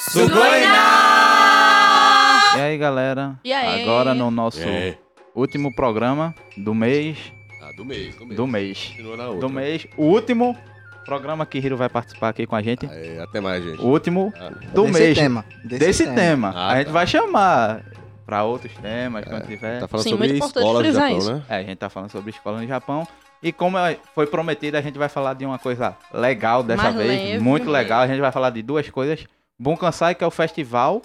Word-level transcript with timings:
Sugoina! 0.00 0.76
E 2.56 2.60
aí, 2.60 2.78
galera? 2.78 3.38
E 3.44 3.52
aí? 3.52 3.82
Agora 3.82 4.14
no 4.14 4.30
nosso 4.30 4.60
É. 4.66 4.96
último 5.34 5.74
programa 5.74 6.34
do 6.56 6.74
mês. 6.74 7.18
Ah, 7.62 7.70
do 7.76 7.84
mês, 7.84 8.14
do 8.16 8.24
mês. 8.26 8.36
Do 8.36 8.46
mês. 8.46 8.86
Continua 8.88 9.16
na 9.18 9.24
outra. 9.26 9.40
Do 9.40 9.50
mês. 9.50 9.86
O 9.98 10.04
último 10.04 10.56
programa 11.04 11.44
que 11.44 11.58
Hiro 11.58 11.76
vai 11.76 11.90
participar 11.90 12.30
aqui 12.30 12.46
com 12.46 12.56
a 12.56 12.62
gente. 12.62 12.86
É, 12.90 13.20
até 13.22 13.40
mais, 13.40 13.62
gente. 13.62 13.78
O 13.82 13.88
último 13.88 14.32
Ah, 14.40 14.48
do 14.72 14.84
desse 14.86 14.98
mês. 14.98 15.18
tema. 15.18 15.44
Desse, 15.64 16.14
tema. 16.14 16.52
Ah, 16.56 16.68
a 16.72 16.76
gente 16.78 16.86
tá. 16.86 16.92
vai 16.92 17.06
chamar 17.06 17.82
pra 18.24 18.42
outros 18.44 18.72
temas 18.78 19.24
quando 19.26 19.46
tiver. 19.46 19.80
Tá 19.80 19.86
falando 19.88 20.04
Sim, 20.04 20.10
sobre 20.10 20.32
escola 20.32 20.80
frisar 20.80 21.02
Japão, 21.10 21.18
isso. 21.18 21.32
né? 21.34 21.42
É, 21.48 21.56
a 21.56 21.62
gente 21.62 21.76
tá 21.76 21.90
falando 21.90 22.10
sobre 22.10 22.30
escola 22.30 22.58
no 22.60 22.66
Japão. 22.66 23.06
E 23.42 23.52
como 23.52 23.76
é- 23.78 23.96
foi 24.14 24.26
prometido, 24.26 24.76
a 24.78 24.80
gente 24.80 24.98
vai 24.98 25.08
falar 25.10 25.34
de 25.34 25.44
uma 25.46 25.58
coisa 25.58 25.94
legal 26.12 26.62
dessa 26.62 26.84
Mais 26.84 26.94
vez. 26.96 27.08
leve. 27.08 27.38
Muito 27.38 27.70
legal. 27.70 28.00
A 28.00 28.06
gente 28.06 28.20
vai 28.20 28.32
falar 28.32 28.48
de 28.50 28.62
duas 28.62 28.88
coisas. 28.90 29.24
Bunkansai, 29.60 30.14
que 30.14 30.24
é 30.24 30.26
o 30.26 30.30
festival 30.30 31.02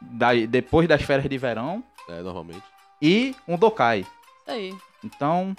da- 0.00 0.32
depois 0.48 0.86
das 0.88 1.02
férias 1.02 1.28
de 1.28 1.36
verão. 1.36 1.82
É, 2.08 2.22
normalmente. 2.22 2.62
E 3.02 3.34
um 3.48 3.56
Dokai. 3.58 4.00
Isso 4.00 4.50
aí. 4.50 4.74
Então, 5.02 5.54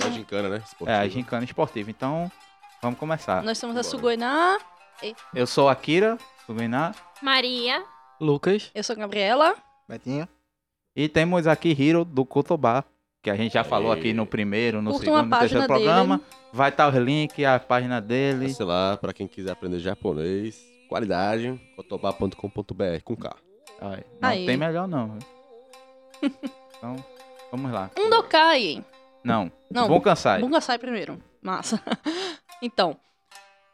É 0.00 0.04
a 0.06 0.10
gincana, 0.10 0.48
né? 0.48 0.56
é 0.56 0.58
a 0.58 0.62
Esportiva. 0.64 1.08
gincana 1.08 1.44
esportiva. 1.44 1.90
Então, 1.90 2.30
vamos 2.82 2.98
começar. 2.98 3.42
Nós 3.42 3.60
temos 3.60 3.76
a 3.76 3.80
Bora. 3.80 3.88
Sugoiná, 3.90 4.58
Eu 5.34 5.46
sou 5.46 5.68
Akira 5.68 6.16
Suguiná. 6.46 6.94
Maria. 7.22 7.84
Lucas. 8.20 8.70
eu 8.74 8.82
sou 8.82 8.94
a 8.94 8.98
Gabriela. 8.98 9.54
Betinho. 9.88 10.26
E 10.96 11.08
temos 11.08 11.46
aqui 11.46 11.68
Hiro 11.78 12.04
do 12.04 12.24
Kotoba. 12.24 12.84
Que 13.22 13.28
a 13.30 13.36
gente 13.36 13.52
já 13.54 13.60
Aê. 13.62 13.68
falou 13.68 13.92
aqui 13.92 14.12
no 14.14 14.24
primeiro, 14.24 14.80
no 14.80 14.92
Curtam 14.92 15.14
a 15.14 15.18
segundo, 15.18 15.30
no 15.34 15.38
terceiro 15.40 15.66
página 15.66 15.84
programa. 15.84 16.16
dele. 16.18 16.30
Vai 16.52 16.68
estar 16.70 16.94
o 16.94 16.98
link, 16.98 17.44
a 17.44 17.58
página 17.60 18.00
dele. 18.00 18.54
Sei 18.54 18.64
lá, 18.64 18.96
pra 18.96 19.12
quem 19.12 19.26
quiser 19.26 19.50
aprender 19.52 19.78
japonês, 19.80 20.56
qualidade, 20.88 21.60
kotobá.com.br, 21.76 23.02
com 23.04 23.16
K. 23.16 23.36
Ai, 23.80 24.04
não 24.20 24.28
Aí. 24.28 24.46
tem 24.46 24.56
melhor 24.56 24.88
não. 24.88 25.18
então, 26.22 26.96
vamos 27.50 27.72
lá. 27.72 27.90
Um 27.98 28.10
Dokai. 28.10 28.84
Não, 29.22 29.50
Não, 29.70 29.88
Bom 29.88 30.00
Kansai. 30.00 30.40
Bungasai 30.40 30.78
primeiro. 30.78 31.20
Massa. 31.42 31.82
então, 32.62 32.96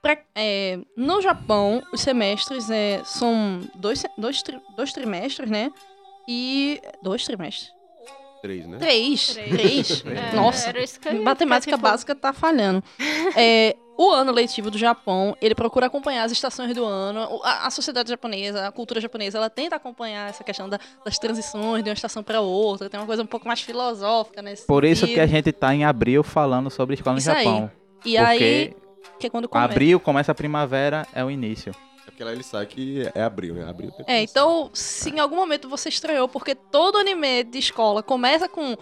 pra- 0.01 0.19
é, 0.35 0.79
no 0.97 1.21
Japão, 1.21 1.83
os 1.93 2.01
semestres 2.01 2.71
é, 2.71 3.03
são 3.05 3.61
dois, 3.75 4.03
dois, 4.17 4.43
tri- 4.43 4.61
dois 4.77 4.93
trimestres, 4.93 5.51
né? 5.51 5.71
E. 6.27 6.81
Dois 7.03 7.25
trimestres? 7.25 7.71
Três, 8.41 8.67
né? 8.67 8.79
Três. 8.79 9.35
Três. 9.35 10.05
É, 10.05 10.35
Nossa. 10.35 10.71
era 10.71 10.83
isso 10.83 10.99
que 10.99 11.09
eu 11.09 11.13
ia 11.15 11.23
Matemática 11.23 11.73
tipo, 11.77 11.83
básica 11.83 12.15
tá 12.15 12.33
falhando. 12.33 12.83
É, 13.37 13.77
o 13.97 14.11
ano 14.11 14.33
letivo 14.33 14.71
do 14.71 14.79
Japão, 14.79 15.37
ele 15.41 15.55
procura 15.55 15.87
acompanhar 15.87 16.25
as 16.25 16.33
estações 16.33 16.75
do 16.75 16.85
ano. 16.85 17.41
A, 17.45 17.67
a 17.67 17.71
sociedade 17.71 18.09
japonesa, 18.09 18.67
a 18.67 18.73
cultura 18.73 19.01
japonesa, 19.01 19.39
ela 19.39 19.51
tenta 19.51 19.77
acompanhar 19.77 20.29
essa 20.31 20.43
questão 20.43 20.69
da- 20.69 20.81
das 21.05 21.19
transições 21.19 21.83
de 21.85 21.91
uma 21.91 21.95
estação 21.95 22.23
para 22.23 22.41
outra. 22.41 22.89
Tem 22.89 22.99
uma 22.99 23.07
coisa 23.07 23.23
um 23.23 23.27
pouco 23.27 23.47
mais 23.47 23.61
filosófica 23.61 24.41
nesse 24.43 24.67
Por 24.67 24.85
isso 24.85 25.01
sentido. 25.03 25.15
que 25.15 25.21
a 25.21 25.27
gente 25.27 25.53
tá 25.53 25.75
em 25.75 25.85
abril 25.85 26.23
falando 26.23 26.71
sobre 26.71 26.95
escola 26.95 27.15
no 27.15 27.19
Isso 27.21 27.31
aí. 27.31 27.45
Japão. 27.45 27.71
E 28.05 28.17
aí, 28.19 28.75
que 29.19 29.27
é 29.27 29.31
quando 29.31 29.49
começa. 29.49 29.71
abril 29.73 30.01
começa 30.01 30.33
a 30.33 30.35
primavera, 30.35 31.07
é 31.15 31.25
o 31.25 31.31
início. 31.31 31.73
É 32.07 32.11
porque 32.11 32.25
lá 32.25 32.33
ele 32.33 32.43
sabe 32.43 32.67
que 32.67 33.09
é 33.15 33.23
abril, 33.23 33.55
né? 33.55 33.69
Abril 33.69 33.93
É, 34.09 34.23
então, 34.23 34.71
se 34.73 35.11
em 35.11 35.21
algum 35.21 35.37
momento 35.37 35.69
você 35.69 35.89
estranhou, 35.89 36.29
porque 36.29 36.55
todo 36.55 36.99
anime 36.99 37.45
de 37.45 37.59
escola 37.59 38.03
começa 38.03 38.49
com 38.49 38.77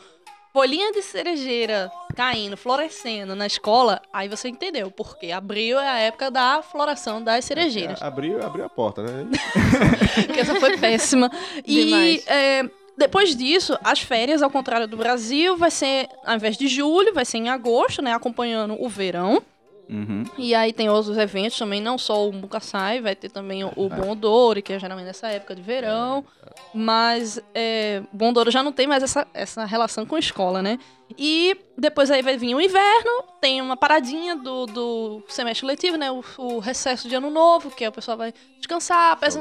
folhinha 0.52 0.92
de 0.92 1.02
cerejeira 1.02 1.90
caindo, 2.14 2.56
florescendo 2.56 3.34
na 3.34 3.46
escola, 3.46 4.00
aí 4.12 4.28
você 4.28 4.48
entendeu, 4.48 4.90
porque 4.90 5.30
abril 5.30 5.78
é 5.78 5.88
a 5.88 5.98
época 5.98 6.30
da 6.30 6.62
floração 6.62 7.22
das 7.22 7.44
cerejeiras. 7.44 8.00
É, 8.00 8.04
Abriu, 8.04 8.44
abriu 8.44 8.64
a 8.64 8.68
porta, 8.68 9.02
né? 9.02 9.26
que 10.32 10.40
essa 10.40 10.54
foi 10.56 10.76
péssima. 10.76 11.30
E 11.66 12.22
é, 12.26 12.69
depois 12.97 13.34
disso, 13.34 13.78
as 13.82 14.00
férias, 14.00 14.42
ao 14.42 14.50
contrário 14.50 14.86
do 14.86 14.97
Brasil, 14.97 15.56
vai 15.56 15.70
ser, 15.70 16.08
ao 16.25 16.36
invés 16.36 16.56
de 16.56 16.69
julho, 16.69 17.14
vai 17.14 17.25
ser 17.25 17.38
em 17.38 17.48
agosto, 17.48 18.02
né? 18.02 18.12
Acompanhando 18.12 18.76
o 18.78 18.88
verão. 18.88 19.42
Uhum. 19.90 20.24
E 20.38 20.54
aí 20.54 20.72
tem 20.72 20.88
outros 20.88 21.18
eventos 21.18 21.58
também, 21.58 21.80
não 21.80 21.98
só 21.98 22.28
o 22.28 22.32
Mukasai, 22.32 23.00
vai 23.00 23.16
ter 23.16 23.28
também 23.28 23.64
o, 23.64 23.72
o 23.74 23.88
Bom 23.88 24.12
Odori, 24.12 24.62
que 24.62 24.72
é 24.72 24.78
geralmente 24.78 25.06
nessa 25.06 25.28
época 25.28 25.54
de 25.54 25.62
verão. 25.62 26.24
Mas 26.72 27.42
é, 27.52 28.00
o 28.12 28.16
Bom 28.16 28.30
Odori 28.30 28.52
já 28.52 28.62
não 28.62 28.72
tem 28.72 28.86
mais 28.86 29.02
essa, 29.02 29.26
essa 29.34 29.64
relação 29.64 30.06
com 30.06 30.14
a 30.14 30.20
escola, 30.20 30.62
né? 30.62 30.78
E 31.19 31.56
depois 31.76 32.10
aí 32.10 32.22
vai 32.22 32.37
vir 32.37 32.54
o 32.54 32.60
inverno, 32.60 33.25
tem 33.41 33.60
uma 33.60 33.76
paradinha 33.76 34.37
do, 34.37 34.66
do 34.66 35.22
semestre 35.28 35.66
letivo, 35.66 35.97
né? 35.97 36.10
O, 36.10 36.22
o 36.38 36.59
recesso 36.59 37.09
de 37.09 37.15
ano 37.15 37.31
novo, 37.31 37.71
que 37.71 37.87
o 37.87 37.93
pessoal 37.93 38.16
vai 38.16 38.32
descansar. 38.59 39.12
Apesar. 39.12 39.41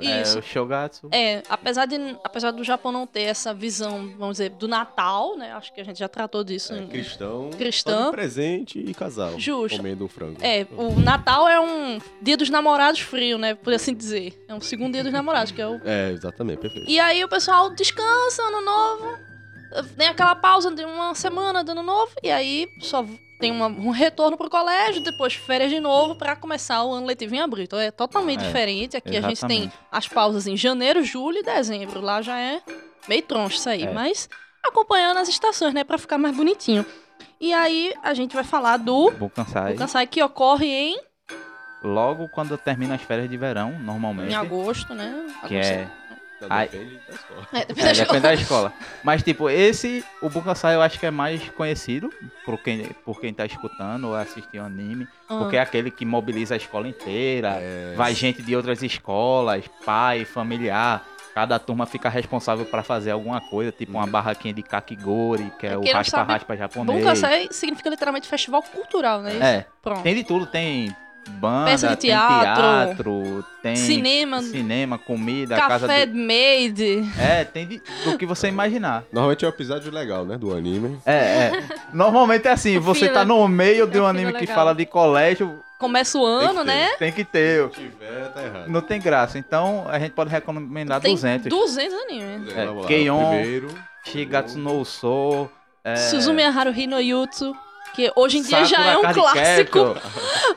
Isso. 0.00 0.36
É 0.36 0.40
o 0.40 0.42
Shogatsu. 0.42 1.08
é, 1.10 1.42
apesar, 1.48 1.86
de, 1.86 1.96
apesar 2.22 2.50
do 2.52 2.62
Japão 2.62 2.92
não 2.92 3.06
ter 3.06 3.22
essa 3.22 3.52
visão, 3.52 4.12
vamos 4.16 4.34
dizer, 4.34 4.50
do 4.50 4.68
Natal, 4.68 5.36
né? 5.36 5.52
Acho 5.52 5.72
que 5.74 5.80
a 5.80 5.84
gente 5.84 5.98
já 5.98 6.08
tratou 6.08 6.44
disso. 6.44 6.72
É, 6.72 6.78
em- 6.78 6.86
cristão, 6.86 7.50
Cristão. 7.50 8.10
presente 8.12 8.78
e 8.78 8.94
casal. 8.94 9.38
Justo. 9.38 9.76
Comendo 9.76 10.04
um 10.04 10.08
frango. 10.08 10.38
É, 10.40 10.66
o 10.76 10.98
Natal 11.00 11.48
é 11.48 11.60
um 11.60 11.98
dia 12.20 12.36
dos 12.36 12.48
namorados 12.48 13.00
frio, 13.00 13.38
né? 13.38 13.54
Por 13.54 13.72
assim 13.72 13.94
dizer. 13.94 14.44
É 14.48 14.54
um 14.54 14.60
segundo 14.60 14.92
dia 14.92 15.02
dos 15.02 15.12
namorados, 15.12 15.50
que 15.52 15.60
é 15.60 15.66
o. 15.66 15.80
É, 15.84 16.10
exatamente, 16.12 16.60
perfeito. 16.60 16.88
E 16.88 16.98
aí 17.00 17.24
o 17.24 17.28
pessoal 17.28 17.70
descansa, 17.70 18.42
ano 18.42 18.60
novo. 18.60 19.31
Tem 19.96 20.08
aquela 20.08 20.34
pausa 20.34 20.70
de 20.74 20.84
uma 20.84 21.14
semana 21.14 21.62
de 21.64 21.70
ano 21.70 21.82
novo. 21.82 22.12
E 22.22 22.30
aí 22.30 22.68
só 22.80 23.04
tem 23.38 23.50
uma- 23.50 23.66
um 23.66 23.90
retorno 23.90 24.36
pro 24.36 24.48
colégio, 24.50 25.02
depois 25.02 25.34
férias 25.34 25.70
de 25.70 25.80
novo 25.80 26.14
pra 26.16 26.36
começar 26.36 26.84
o 26.84 26.92
ano 26.92 27.06
letivo 27.06 27.34
em 27.34 27.40
abril. 27.40 27.64
Então 27.64 27.78
é 27.78 27.90
totalmente 27.90 28.42
É, 28.42 28.46
diferente. 28.46 28.96
Aqui 28.96 29.16
a 29.16 29.20
gente 29.22 29.44
tem 29.46 29.62
exatamente. 29.64 29.74
as 29.90 30.08
pausas 30.08 30.46
em 30.46 30.56
janeiro, 30.56 31.02
julho 31.02 31.38
e 31.38 31.42
dezembro. 31.42 32.00
Lá 32.00 32.22
já 32.22 32.38
é 32.38 32.60
meio 33.08 33.22
troncho 33.22 33.56
isso 33.56 33.68
aí. 33.68 33.84
É. 33.84 33.92
Mas 33.92 34.28
acompanhando 34.64 35.16
as 35.18 35.28
estações, 35.28 35.74
né? 35.74 35.82
Pra 35.84 35.98
ficar 35.98 36.18
mais 36.18 36.36
bonitinho. 36.36 36.86
E 37.40 37.52
aí 37.52 37.92
a 38.02 38.14
gente 38.14 38.34
vai 38.34 38.44
falar 38.44 38.76
do 38.76 39.10
Bom 39.12 39.28
Kansai. 39.28 39.74
o 39.74 39.76
Kansai 39.76 40.06
que 40.06 40.22
ocorre 40.22 40.66
em, 40.66 41.00
Logo 41.84 42.28
quando 42.28 42.56
termina 42.56 42.94
as 42.94 43.02
férias 43.02 43.28
de 43.28 43.36
verão, 43.36 43.76
normalmente. 43.80 44.30
em 44.30 44.36
agosto, 44.36 44.94
né? 44.94 45.26
Que 45.48 45.56
Agosto. 45.56 45.72
é. 45.72 45.90
Então, 46.46 46.56
Ai. 46.56 46.68
Depende 46.68 47.00
da 47.08 47.14
escola. 47.14 47.48
É, 47.52 47.58
depende 47.64 47.80
É, 47.80 47.84
da 47.84 47.92
depende 47.92 48.04
escola. 48.04 48.20
da 48.20 48.34
escola. 48.34 48.72
Mas, 49.04 49.22
tipo, 49.22 49.50
esse, 49.50 50.04
o 50.20 50.28
Bunkasai 50.28 50.74
eu 50.74 50.82
acho 50.82 50.98
que 50.98 51.06
é 51.06 51.10
mais 51.10 51.48
conhecido 51.50 52.10
por 52.44 52.58
quem, 52.58 52.84
por 53.04 53.20
quem 53.20 53.32
tá 53.32 53.44
escutando 53.46 54.08
ou 54.08 54.14
assistiu 54.14 54.64
anime. 54.64 55.06
Ah. 55.28 55.38
Porque 55.38 55.56
é 55.56 55.60
aquele 55.60 55.90
que 55.90 56.04
mobiliza 56.04 56.54
a 56.54 56.56
escola 56.56 56.88
inteira. 56.88 57.58
É, 57.60 57.94
Vai 57.96 58.14
gente 58.14 58.42
de 58.42 58.54
outras 58.56 58.82
escolas, 58.82 59.64
pai, 59.84 60.24
familiar. 60.24 61.04
Cada 61.34 61.58
turma 61.58 61.86
fica 61.86 62.10
responsável 62.10 62.66
pra 62.66 62.82
fazer 62.82 63.10
alguma 63.10 63.40
coisa, 63.40 63.72
tipo 63.72 63.92
uma 63.92 64.06
barraquinha 64.06 64.52
de 64.52 64.62
kakigori, 64.62 65.50
que 65.58 65.66
é 65.66 65.70
Pra 65.70 65.78
o 65.80 65.82
não 65.84 65.92
raspa-raspa 65.92 66.54
japonês. 66.56 66.98
Bunkansai 66.98 67.48
significa 67.50 67.88
literalmente 67.88 68.28
festival 68.28 68.62
cultural, 68.62 69.22
né? 69.22 69.38
É, 69.40 69.66
Pronto. 69.80 70.02
tem 70.02 70.14
de 70.14 70.24
tudo, 70.24 70.44
tem 70.44 70.94
banda, 71.30 71.70
Peça 71.70 71.88
de 71.88 71.96
tem 71.96 72.10
teatro, 72.10 72.62
teatro, 72.62 73.44
tem 73.62 73.76
Cinema, 73.76 74.42
cinema, 74.42 74.98
comida, 74.98 75.56
casa 75.56 75.86
café 75.86 76.06
de... 76.06 76.14
made. 76.14 77.10
É, 77.18 77.44
tem 77.44 77.66
de, 77.66 77.82
do 78.04 78.18
que 78.18 78.26
você 78.26 78.48
imaginar. 78.48 79.04
Normalmente 79.12 79.44
é 79.44 79.48
o 79.48 79.50
episódio 79.50 79.92
legal, 79.92 80.24
né? 80.24 80.36
Do 80.36 80.54
anime. 80.54 80.98
É, 81.06 81.12
é. 81.12 81.64
Normalmente 81.92 82.46
é 82.48 82.52
assim, 82.52 82.78
você 82.80 83.08
tá 83.08 83.24
no 83.24 83.46
meio 83.48 83.86
de 83.86 83.98
É 83.98 84.00
um 84.00 84.04
o 84.04 84.06
anime 84.06 84.32
que 84.34 84.46
fala 84.46 84.74
de 84.74 84.86
colégio, 84.86 85.60
Começa 85.82 86.16
o 86.16 86.38
Tem 86.38 86.48
ano, 86.48 86.60
ter. 86.60 86.64
né? 86.64 86.90
tem 86.96 87.10
que 87.10 87.24
ter. 87.24 87.68
Se 87.70 87.80
tiver, 87.80 88.28
tá 88.32 88.40
errado. 88.40 88.68
Não 88.68 88.80
tem 88.80 89.00
graça. 89.00 89.36
Então 89.36 89.84
a 89.88 89.98
gente 89.98 90.12
pode 90.12 90.30
recomendar 90.30 91.00
Tem 91.00 91.12
200. 91.12 91.48
200 91.48 91.94
animes. 92.02 92.56
É, 92.56 92.64
lá, 92.66 92.86
Keion. 92.86 93.32
Shigatsu 94.04 94.58
no 94.58 94.84
Sou. 94.84 95.50
É... 95.82 95.96
Suzumi 95.96 96.44
Haruhi 96.44 96.86
no 96.86 97.00
Yutsu. 97.00 97.52
Que 97.94 98.10
hoje 98.16 98.38
em 98.38 98.42
dia 98.42 98.64
já 98.64 98.76
Sakura 98.76 98.90
é 98.90 98.98
um 98.98 99.12
clássico. 99.14 99.78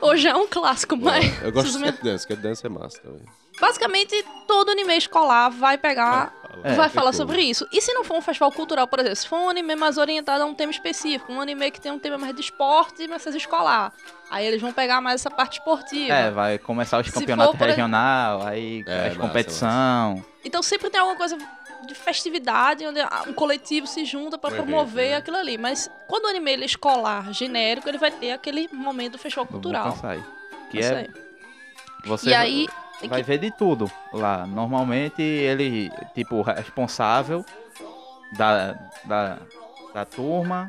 Hoje 0.00 0.28
é 0.28 0.34
um 0.34 0.46
clássico, 0.46 0.96
mas. 0.96 1.42
Eu 1.42 1.52
gosto 1.52 1.70
de 1.70 1.76
Skate 1.76 2.02
Dance, 2.02 2.16
Skate 2.22 2.42
Dance 2.42 2.66
é 2.66 2.68
massa 2.68 2.98
também. 3.00 3.22
Basicamente, 3.60 4.24
todo 4.46 4.70
anime 4.70 4.96
escolar 4.96 5.48
vai 5.50 5.78
pegar 5.78 6.32
É, 6.62 6.74
vai 6.74 6.88
falar 6.90 7.12
sobre 7.12 7.40
isso. 7.42 7.66
E 7.72 7.80
se 7.80 7.92
não 7.94 8.04
for 8.04 8.16
um 8.16 8.20
festival 8.20 8.52
cultural, 8.52 8.86
por 8.86 8.98
exemplo, 9.00 9.16
se 9.16 9.28
for 9.28 9.36
um 9.38 9.48
anime 9.48 9.74
mais 9.76 9.96
orientado 9.98 10.42
a 10.42 10.46
um 10.46 10.54
tema 10.54 10.70
específico, 10.70 11.32
um 11.32 11.40
anime 11.40 11.70
que 11.70 11.80
tem 11.80 11.90
um 11.92 11.98
tema 11.98 12.18
mais 12.18 12.34
de 12.34 12.40
esporte, 12.42 13.06
mas 13.08 13.22
escolar, 13.38 13.92
aí 14.30 14.46
eles 14.46 14.60
vão 14.60 14.72
pegar 14.72 15.00
mais 15.00 15.20
essa 15.22 15.30
parte 15.30 15.58
esportiva. 15.58 16.12
É, 16.12 16.30
vai 16.30 16.58
começar 16.58 17.00
os 17.00 17.10
campeonatos 17.10 17.58
regional, 17.58 18.46
aí 18.46 18.84
É, 18.86 19.08
as 19.08 19.16
massa, 19.16 19.20
competição. 19.20 20.24
Então 20.44 20.62
sempre 20.62 20.90
tem 20.90 21.00
alguma 21.00 21.16
coisa 21.16 21.36
de 21.86 21.94
festividade, 21.94 22.86
onde 22.86 23.00
um 23.28 23.32
coletivo 23.32 23.86
se 23.86 24.04
junta 24.04 24.36
pra 24.36 24.50
evento, 24.50 24.64
promover 24.66 25.10
né? 25.10 25.16
aquilo 25.16 25.36
ali. 25.36 25.56
Mas 25.56 25.90
quando 26.06 26.24
o 26.24 26.28
anime 26.28 26.52
ele 26.52 26.62
é 26.64 26.66
escolar, 26.66 27.32
genérico, 27.32 27.88
ele 27.88 27.98
vai 27.98 28.10
ter 28.10 28.32
aquele 28.32 28.68
momento 28.72 29.12
do 29.12 29.18
festival 29.18 29.44
do 29.46 29.52
cultural. 29.52 29.84
Bukansai. 29.90 30.22
Que 30.70 30.80
Isso 30.80 30.92
é 30.92 30.96
aí. 30.98 31.10
você 32.04 32.30
E 32.30 32.34
aí, 32.34 32.66
vai 33.08 33.22
que- 33.22 33.26
ver 33.28 33.38
de 33.38 33.50
tudo 33.52 33.90
lá. 34.12 34.46
Normalmente 34.46 35.22
ele, 35.22 35.90
tipo, 36.14 36.42
responsável 36.42 37.44
da, 38.36 38.72
da, 39.04 39.38
da 39.94 40.04
turma 40.04 40.68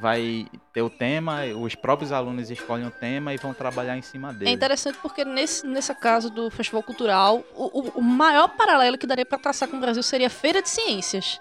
vai 0.00 0.46
ter 0.72 0.82
o 0.82 0.90
tema, 0.90 1.42
os 1.60 1.74
próprios 1.74 2.12
alunos 2.12 2.50
escolhem 2.50 2.86
o 2.86 2.90
tema 2.90 3.32
e 3.32 3.36
vão 3.36 3.54
trabalhar 3.54 3.96
em 3.96 4.02
cima 4.02 4.30
É 4.30 4.34
dele. 4.34 4.50
interessante 4.50 4.98
porque 5.00 5.24
nesse, 5.24 5.66
nessa 5.66 5.94
casa 5.94 6.28
do 6.30 6.50
Festival 6.50 6.82
Cultural, 6.82 7.42
o, 7.54 7.80
o- 7.80 7.92
o 7.96 8.02
maior 8.02 8.48
paralelo 8.48 8.98
que 8.98 9.06
daria 9.06 9.24
pra 9.26 9.38
traçar 9.38 9.68
com 9.68 9.76
o 9.76 9.80
Brasil 9.80 10.02
seria 10.02 10.26
a 10.26 10.30
Feira 10.30 10.60
de 10.62 10.68
Ciências. 10.68 11.40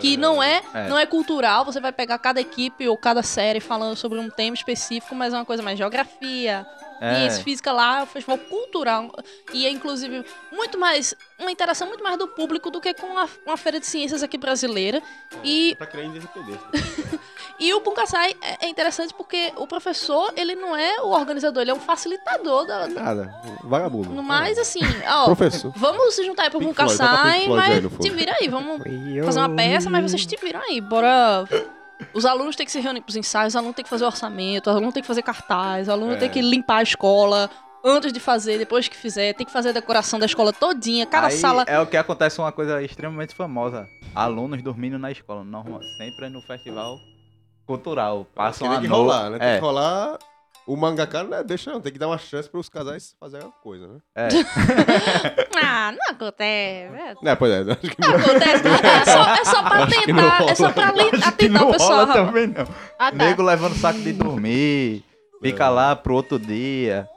Que 0.00 0.18
não 0.18 0.40
é, 0.42 0.62
É. 0.74 0.86
não 0.88 0.98
é 0.98 1.06
cultural, 1.06 1.64
você 1.64 1.80
vai 1.80 1.90
pegar 1.90 2.18
cada 2.18 2.38
equipe 2.40 2.86
ou 2.86 2.96
cada 2.96 3.22
série 3.22 3.58
falando 3.58 3.96
sobre 3.96 4.18
um 4.18 4.28
tema 4.28 4.54
específico, 4.54 5.14
mas 5.14 5.32
é 5.32 5.36
uma 5.38 5.46
coisa 5.46 5.62
mais 5.62 5.78
geografia, 5.78 6.64
É, 7.00 7.14
ciência 7.20 7.42
física 7.42 7.72
lá, 7.72 8.00
é 8.00 8.02
um 8.02 8.06
festival 8.06 8.36
cultural. 8.38 9.10
E 9.52 9.66
é, 9.66 9.70
inclusive, 9.70 10.24
muito 10.52 10.76
mais. 10.78 11.14
Uma 11.38 11.50
interação 11.50 11.88
muito 11.88 12.04
mais 12.04 12.18
do 12.18 12.28
público 12.28 12.70
do 12.70 12.80
que 12.82 12.92
com 12.92 13.16
a, 13.18 13.26
uma 13.46 13.56
feira 13.56 13.80
de 13.80 13.86
ciências 13.86 14.22
aqui 14.22 14.36
brasileira. 14.36 15.00
E, 15.42 15.74
Pra 15.76 15.86
criar 15.86 16.04
independência. 16.04 16.60
E 17.58 17.74
o 17.74 17.80
Punkasai 17.80 18.34
é, 18.40 18.66
é 18.66 18.68
interessante 18.68 19.12
porque 19.12 19.52
o 19.56 19.66
professor, 19.66 20.32
ele 20.36 20.54
não 20.54 20.76
é 20.76 21.00
o 21.02 21.08
organizador, 21.08 21.62
ele 21.62 21.70
é 21.70 21.74
um 21.74 21.80
facilitador 21.80 22.66
da. 22.66 22.86
Nada. 22.86 23.34
Vagabundo. 23.64 24.10
No 24.10 24.22
mais, 24.22 24.56
assim, 24.58 24.80
ó. 25.06 25.24
Professor. 25.24 25.72
Vamos 25.74 26.14
se 26.14 26.24
juntar 26.24 26.44
aí 26.44 26.50
pro 26.50 26.60
aí 26.60 27.48
mas 27.48 27.98
te 28.00 28.10
vira 28.10 28.36
aí, 28.40 28.48
vamos 28.48 28.80
fazer 29.24 29.40
uma 29.40 29.54
peça, 29.56 29.90
mas 29.90 30.10
vocês 30.10 30.24
te 30.24 30.36
viram 30.36 30.60
aí, 30.60 30.80
bora. 30.80 31.44
Os 32.14 32.24
alunos 32.24 32.54
têm 32.54 32.64
que 32.64 32.70
se 32.70 32.78
reunir 32.80 33.00
pros 33.00 33.16
ensaios, 33.16 33.54
os 33.54 33.56
alunos 33.56 33.74
têm 33.74 33.82
que 33.82 33.90
fazer 33.90 34.04
orçamento, 34.04 34.70
os 34.70 34.76
alunos 34.76 34.94
têm 34.94 35.02
que 35.02 35.06
fazer 35.06 35.22
cartaz, 35.22 35.82
os 35.82 35.88
alunos 35.88 36.14
É. 36.14 36.18
têm 36.20 36.30
que 36.30 36.40
limpar 36.40 36.78
a 36.78 36.82
escola 36.82 37.50
antes 37.84 38.12
de 38.12 38.20
fazer, 38.20 38.56
depois 38.56 38.86
que 38.86 38.96
fizer, 38.96 39.32
tem 39.34 39.44
que 39.44 39.52
fazer 39.52 39.70
a 39.70 39.72
decoração 39.72 40.18
da 40.18 40.26
escola 40.26 40.52
todinha, 40.52 41.06
cada 41.06 41.26
aí 41.26 41.32
sala. 41.36 41.64
É 41.66 41.80
o 41.80 41.86
que 41.86 41.96
acontece 41.96 42.38
uma 42.40 42.52
coisa 42.52 42.80
extremamente 42.82 43.34
famosa. 43.34 43.88
Alunos 44.14 44.62
dormindo 44.62 44.96
na 44.98 45.10
escola. 45.10 45.42
Normal, 45.42 45.82
sempre 45.96 46.26
é 46.26 46.28
no 46.28 46.40
festival 46.40 47.00
cultural. 47.68 48.26
Passam 48.34 48.66
tem 48.68 48.78
a 48.78 48.80
que 48.80 48.86
rolar, 48.88 49.30
né? 49.30 49.38
Tem 49.38 49.48
É, 49.48 49.54
que 49.56 49.60
rolar. 49.60 50.18
O 50.66 50.76
mangaka 50.76 51.22
não 51.22 51.34
é, 51.38 51.42
deixa 51.44 51.72
não, 51.72 51.80
tem 51.80 51.90
que 51.92 51.98
dar 51.98 52.08
uma 52.08 52.18
chance 52.18 52.46
pros 52.48 52.68
casais 52.68 53.14
fazerem 53.18 53.46
alguma 53.46 53.62
coisa, 53.62 53.86
né? 53.88 53.98
é. 54.16 54.28
Ah, 55.64 55.92
não 55.92 56.14
acontece. 56.14 56.94
é- 56.94 57.14
É, 57.30 57.34
pois 57.36 57.52
é. 57.52 57.60
acho 57.72 57.80
que 57.80 57.96
Não 58.00 58.14
acontece. 58.16 58.68
É 58.68 59.04
só, 59.04 59.34
é 59.34 59.44
só 59.44 59.62
pra 59.62 59.84
Acho 59.84 60.02
que 60.02 60.12
não 60.12 60.22
tentar, 60.30 60.50
é 60.50 60.54
só 60.54 60.72
pra 60.72 60.88
atentar 60.88 61.60
não 61.62 61.68
o 61.68 61.72
pessoal. 61.72 61.90
rola 61.90 62.04
rapaz. 62.06 62.26
também 62.26 62.46
não. 62.48 62.68
Ah, 62.98 63.10
tá. 63.12 63.16
Nego 63.16 63.42
levando 63.42 63.74
saco 63.76 63.98
de 64.00 64.12
dormir. 64.12 65.04
Fica 65.42 65.68
lá 65.70 65.94
pro 65.96 66.14
outro 66.14 66.38
dia. 66.38 67.08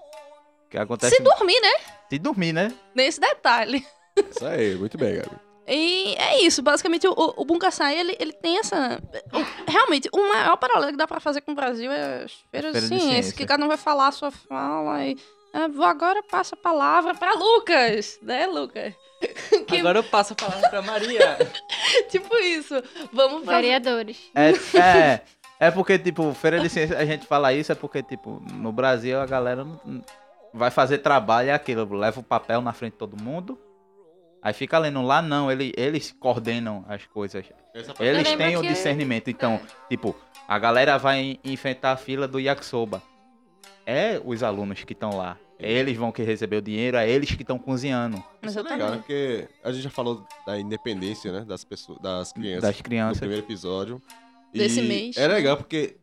Que 0.69 0.77
acontece. 0.77 1.15
Se 1.17 1.21
dormir, 1.21 1.59
né? 1.59 1.71
Se 2.09 2.19
dormir, 2.19 2.53
né? 2.53 2.73
Nesse 2.95 3.19
detalhe. 3.19 3.85
Isso 4.29 4.45
aí, 4.45 4.75
muito 4.75 4.97
bem, 4.97 5.15
Gabi. 5.17 5.35
E 5.67 6.15
é 6.17 6.41
isso, 6.43 6.61
basicamente 6.61 7.07
o, 7.07 7.13
o 7.15 7.45
Bunkasai, 7.45 7.97
ele, 7.97 8.15
ele 8.19 8.33
tem 8.33 8.57
essa... 8.57 8.99
realmente, 9.67 10.09
o 10.11 10.17
maior 10.29 10.57
paralelo 10.57 10.91
que 10.91 10.97
dá 10.97 11.07
pra 11.07 11.19
fazer 11.19 11.41
com 11.41 11.51
o 11.51 11.55
Brasil 11.55 11.91
é 11.91 12.23
as 12.23 12.33
feiras 12.51 12.71
Feira 12.71 12.81
de 12.81 12.87
ciência, 12.87 13.09
ciência. 13.11 13.33
que 13.37 13.45
cada 13.45 13.63
um 13.63 13.67
vai 13.67 13.77
falar 13.77 14.07
a 14.07 14.11
sua 14.11 14.31
fala 14.31 15.05
e... 15.05 15.15
ah, 15.53 15.67
vou 15.67 15.85
agora 15.85 16.21
passa 16.23 16.55
a 16.55 16.57
palavra 16.57 17.13
pra 17.13 17.33
Lucas, 17.33 18.19
né, 18.21 18.47
Lucas? 18.47 18.93
Que- 19.67 19.77
Agora 19.77 19.99
eu 19.99 20.03
passo 20.03 20.33
a 20.33 20.35
palavra 20.35 20.67
pra 20.67 20.81
Maria. 20.81 21.37
Tipo 22.09 22.35
isso. 22.37 22.73
Vamos 23.13 23.43
pra... 23.45 23.57
Vereadores. 23.57 24.17
É, 24.33 24.49
é, 24.79 25.21
é 25.59 25.71
porque, 25.71 25.99
tipo, 25.99 26.33
feira 26.33 26.59
de 26.59 26.67
ciência, 26.69 26.97
a 26.97 27.05
gente 27.05 27.27
fala 27.27 27.53
isso, 27.53 27.71
é 27.71 27.75
porque, 27.75 28.01
tipo, 28.01 28.41
no 28.53 28.71
Brasil 28.71 29.21
a 29.21 29.25
galera 29.27 29.65
vai 30.51 30.71
fazer 30.71 30.97
trabalho, 30.97 31.49
é 31.49 31.53
aquilo, 31.53 31.87
leva 31.95 32.19
o 32.19 32.23
papel 32.23 32.61
na 32.61 32.73
frente 32.73 32.93
de 32.93 32.97
todo 32.97 33.15
mundo, 33.21 33.57
aí 34.41 34.53
fica 34.53 34.77
lendo 34.77 35.01
lá, 35.01 35.21
não, 35.21 35.51
ele, 35.51 35.73
eles 35.77 36.11
coordenam 36.19 36.83
as 36.87 37.05
coisas, 37.05 37.45
eles 37.99 38.23
lembro 38.27 38.37
têm 38.45 38.57
o 38.57 38.61
que- 38.61 38.67
discernimento, 38.67 39.29
então, 39.29 39.59
tipo, 39.89 40.15
a 40.47 40.57
galera 40.59 40.97
vai 40.97 41.39
enfrentar 41.43 41.91
a 41.93 41.97
fila 41.97 42.27
do 42.27 42.39
yakisoba, 42.39 43.01
é 43.85 44.21
os 44.23 44.43
alunos 44.43 44.83
que 44.83 44.93
estão 44.93 45.15
lá, 45.15 45.37
eles 45.59 45.95
vão 45.95 46.11
que 46.11 46.23
receber 46.23 46.57
o 46.57 46.61
dinheiro, 46.61 46.97
é 46.97 47.07
eles 47.09 47.31
que 47.35 47.43
estão 47.43 47.59
cozinhando, 47.59 48.23
Isso 48.41 48.57
é 48.59 48.63
legal, 48.63 48.89
né? 48.91 48.97
Porque 48.97 49.47
a 49.63 49.71
gente 49.71 49.83
já 49.83 49.89
falou 49.89 50.25
da 50.45 50.59
independência, 50.59 51.31
né? 51.31 51.41
Das 51.47 51.63
pessoas, 51.63 51.99
das 51.99 52.33
crianças. 52.33 52.61
das 52.63 52.77
no 52.77 52.83
crianças. 52.83 53.19
primeiro 53.19 53.43
episódio. 53.45 54.01
Desse 54.53 54.81
E 54.81 54.87
mês. 54.87 55.17
É 55.17 55.27
legal 55.27 55.55
porque 55.57 55.95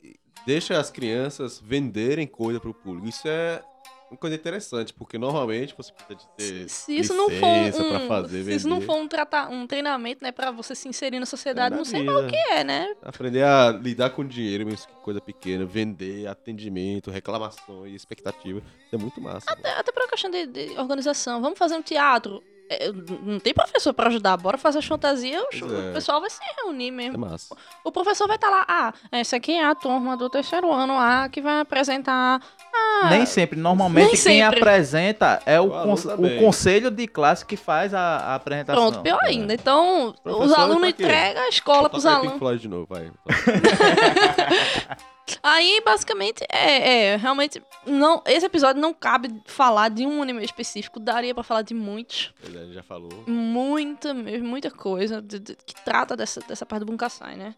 deixa 0.46 0.78
as 0.78 0.90
crianças 0.90 1.60
venderem 1.62 2.26
coisa 2.26 2.58
pro 2.60 2.72
público. 2.72 3.08
Isso 3.08 3.26
é 3.28 3.60
uma 4.10 4.16
coisa 4.16 4.36
interessante, 4.36 4.92
porque 4.94 5.18
normalmente 5.18 5.74
você 5.76 5.92
precisa 5.92 6.14
de 6.18 6.28
ter 6.36 6.68
Se 6.68 6.96
isso 6.98 7.14
não 7.14 7.28
for 7.28 7.46
um, 7.46 7.88
pra 7.90 8.00
fazer, 8.08 8.44
se 8.44 8.54
isso 8.54 8.68
não 8.68 8.80
for 8.80 8.96
um, 8.96 9.06
trata, 9.06 9.48
um 9.48 9.66
treinamento, 9.66 10.22
né, 10.22 10.32
pra 10.32 10.50
você 10.50 10.74
se 10.74 10.88
inserir 10.88 11.20
na 11.20 11.26
sociedade, 11.26 11.74
É 11.74 11.78
não 11.78 11.84
sei 11.84 12.00
vida. 12.00 12.18
o 12.18 12.26
que 12.26 12.36
é, 12.36 12.64
né? 12.64 12.94
Aprender 13.02 13.42
a 13.42 13.70
lidar 13.70 14.10
com 14.10 14.24
dinheiro, 14.26 14.64
mesmo 14.64 14.86
que 14.86 14.92
coisa 15.02 15.20
pequena, 15.20 15.64
vender, 15.64 16.26
atendimento, 16.26 17.10
reclamações, 17.10 17.94
expectativa. 17.94 18.58
Isso 18.86 18.94
é 18.94 18.98
muito 18.98 19.20
massa. 19.20 19.50
Até, 19.50 19.70
até 19.78 19.92
pra 19.92 20.08
questão 20.08 20.30
de, 20.30 20.46
de 20.46 20.78
organização. 20.78 21.40
Vamos 21.40 21.58
fazer 21.58 21.74
um 21.76 21.82
teatro. 21.82 22.42
É, 22.70 22.92
não 23.22 23.38
tem 23.40 23.54
professor 23.54 23.94
pra 23.94 24.08
ajudar, 24.08 24.36
bora 24.36 24.58
fazer 24.58 24.78
as 24.78 24.84
fantasias, 24.84 25.42
é. 25.54 25.90
o 25.90 25.94
pessoal 25.94 26.20
vai 26.20 26.28
se 26.28 26.38
reunir 26.62 26.88
É 26.88 26.90
mesmo. 26.90 27.18
massa. 27.18 27.56
O 27.82 27.90
professor 27.90 28.26
vai 28.26 28.36
estar 28.36 28.50
lá, 28.50 28.64
ah, 28.68 28.92
essa 29.10 29.36
aqui 29.36 29.52
é 29.52 29.64
a 29.64 29.74
turma 29.74 30.16
do 30.16 30.28
terceiro 30.28 30.70
ano 30.72 30.94
A 30.98 31.28
que 31.28 31.40
vai 31.40 31.60
apresentar. 31.60 32.40
Ah, 32.74 33.08
Nem 33.10 33.24
sempre. 33.26 33.58
Normalmente 33.58 34.02
Nem 34.02 34.10
quem 34.10 34.18
sempre. 34.42 34.58
apresenta 34.58 35.40
é 35.46 35.58
o, 35.60 35.70
cons- 35.70 36.04
o 36.04 36.38
conselho 36.38 36.90
de 36.90 37.06
classe 37.06 37.44
que 37.44 37.56
faz 37.56 37.94
a, 37.94 38.00
a 38.18 38.34
apresentação. 38.34 38.82
Pronto, 38.90 39.02
pior 39.02 39.20
ainda. 39.22 39.54
Então, 39.54 40.08
os 40.10 40.20
Professor, 40.20 40.60
alunos 40.60 40.80
pra 40.80 40.92
quê? 40.92 41.02
entregam 41.04 41.42
a 41.44 41.48
escola 41.48 41.90
aí 41.92 42.00
Pink 42.00 42.06
alunos. 42.06 42.38
Floyd 42.38 42.62
de 42.62 42.68
novo, 42.68 42.86
vai. 42.88 43.10
Aí, 45.42 45.80
basicamente, 45.84 46.44
é, 46.50 47.12
é, 47.12 47.16
realmente, 47.16 47.62
não, 47.86 48.22
esse 48.26 48.46
episódio 48.46 48.80
não 48.80 48.92
cabe 48.94 49.40
falar 49.46 49.88
de 49.90 50.06
um 50.06 50.22
anime 50.22 50.44
específico, 50.44 50.98
daria 51.00 51.34
pra 51.34 51.42
falar 51.42 51.62
de 51.62 51.74
muitos. 51.74 52.32
É, 52.44 52.46
gente 52.50 52.74
já 52.74 52.82
falou. 52.82 53.24
muita 53.26 54.12
mesmo, 54.14 54.46
muita 54.48 54.70
coisa 54.70 55.20
de- 55.22 55.38
de- 55.38 55.56
que 55.56 55.74
trata 55.84 56.16
dessa, 56.16 56.40
dessa 56.40 56.64
parte 56.66 56.84
do 56.84 56.90
Bunkasai, 56.92 57.36
né? 57.36 57.54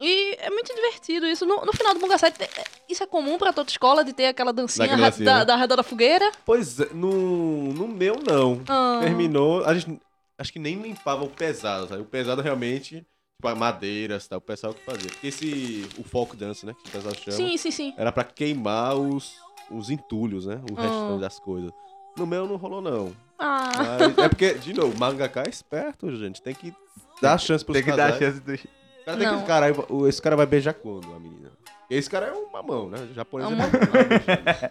E 0.00 0.34
é 0.40 0.50
muito 0.50 0.74
divertido 0.74 1.26
isso. 1.26 1.46
No, 1.46 1.64
no 1.64 1.72
final 1.72 1.94
do 1.94 2.00
Bunkasai, 2.00 2.32
te- 2.32 2.42
é- 2.44 2.64
isso 2.88 3.02
é 3.02 3.06
comum 3.06 3.38
pra 3.38 3.52
toda 3.52 3.70
escola, 3.70 4.04
de 4.04 4.12
ter 4.12 4.26
aquela 4.26 4.52
dancinha 4.52 4.88
da, 5.24 5.38
né? 5.38 5.44
da 5.44 5.56
redor 5.56 5.76
da 5.76 5.82
fogueira. 5.82 6.30
Pois 6.44 6.80
é, 6.80 6.88
no, 6.92 7.72
no 7.72 7.86
meu 7.88 8.16
não. 8.26 8.60
Ah, 8.68 8.98
Terminou, 9.02 9.64
a 9.64 9.72
gente 9.74 9.98
acho 10.36 10.52
que 10.52 10.58
nem 10.58 10.74
limpava 10.82 11.24
o 11.24 11.28
pesado, 11.30 11.86
sabe? 11.88 12.02
O 12.02 12.04
pesado 12.06 12.42
realmente, 12.42 13.06
madeiras, 13.52 14.28
tá? 14.28 14.36
O 14.36 14.40
pessoal 14.40 14.72
que 14.72 14.80
fazia. 14.84 15.10
Porque 15.10 15.26
esse, 15.26 15.88
o 15.98 16.04
folk 16.04 16.36
dance, 16.36 16.64
né? 16.64 16.72
Que 16.84 16.88
o 16.88 16.92
pessoal 16.92 17.14
chama, 17.14 17.36
Sim, 17.36 17.56
sim, 17.56 17.70
sim. 17.72 17.94
era 17.96 18.12
pra 18.12 18.22
queimar 18.22 18.94
os, 18.94 19.34
os 19.70 19.90
entulhos, 19.90 20.46
né? 20.46 20.60
O 20.70 20.78
Ah. 20.78 20.82
restante 20.82 21.20
das 21.20 21.38
coisas. 21.40 21.72
No 22.16 22.26
meu 22.26 22.46
não 22.46 22.54
rolou, 22.56 22.80
não. 22.80 23.12
Ah, 23.36 23.72
Mas 23.76 24.18
é 24.18 24.28
porque, 24.28 24.54
de 24.54 24.72
novo, 24.72 24.96
mangaka 24.96 25.42
é 25.44 25.50
esperto, 25.50 26.14
gente. 26.16 26.40
Tem 26.40 26.54
que 26.54 26.72
dar 27.20 27.36
chance 27.38 27.64
pros 27.64 27.74
Tem 27.74 27.84
que 27.84 27.90
dar 27.90 28.12
casais. 28.12 28.38
a 28.38 28.40
chance 28.40 28.68
cara 29.04 29.18
tem 29.18 29.26
Não. 29.26 29.40
que, 29.40 29.46
caralho, 29.46 29.84
o- 29.90 30.06
esse 30.08 30.22
cara 30.22 30.36
vai 30.36 30.46
beijar 30.46 30.72
quando, 30.74 31.12
a 31.12 31.18
menina? 31.18 31.50
Esse 31.90 32.08
cara 32.08 32.26
é 32.26 32.32
um 32.32 32.50
mamão, 32.50 32.88
né? 32.88 32.98
O 33.10 33.12
japonês 33.12 33.50
É 33.50 33.52
um 33.52 33.56
é 33.56 33.58
mamão. 33.58 34.70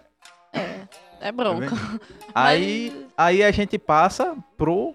é. 0.54 0.84
É 1.22 1.32
bronca. 1.32 1.72
Aí, 2.34 3.06
aí 3.18 3.44
a 3.44 3.52
gente 3.52 3.78
passa 3.78 4.36
pro. 4.58 4.94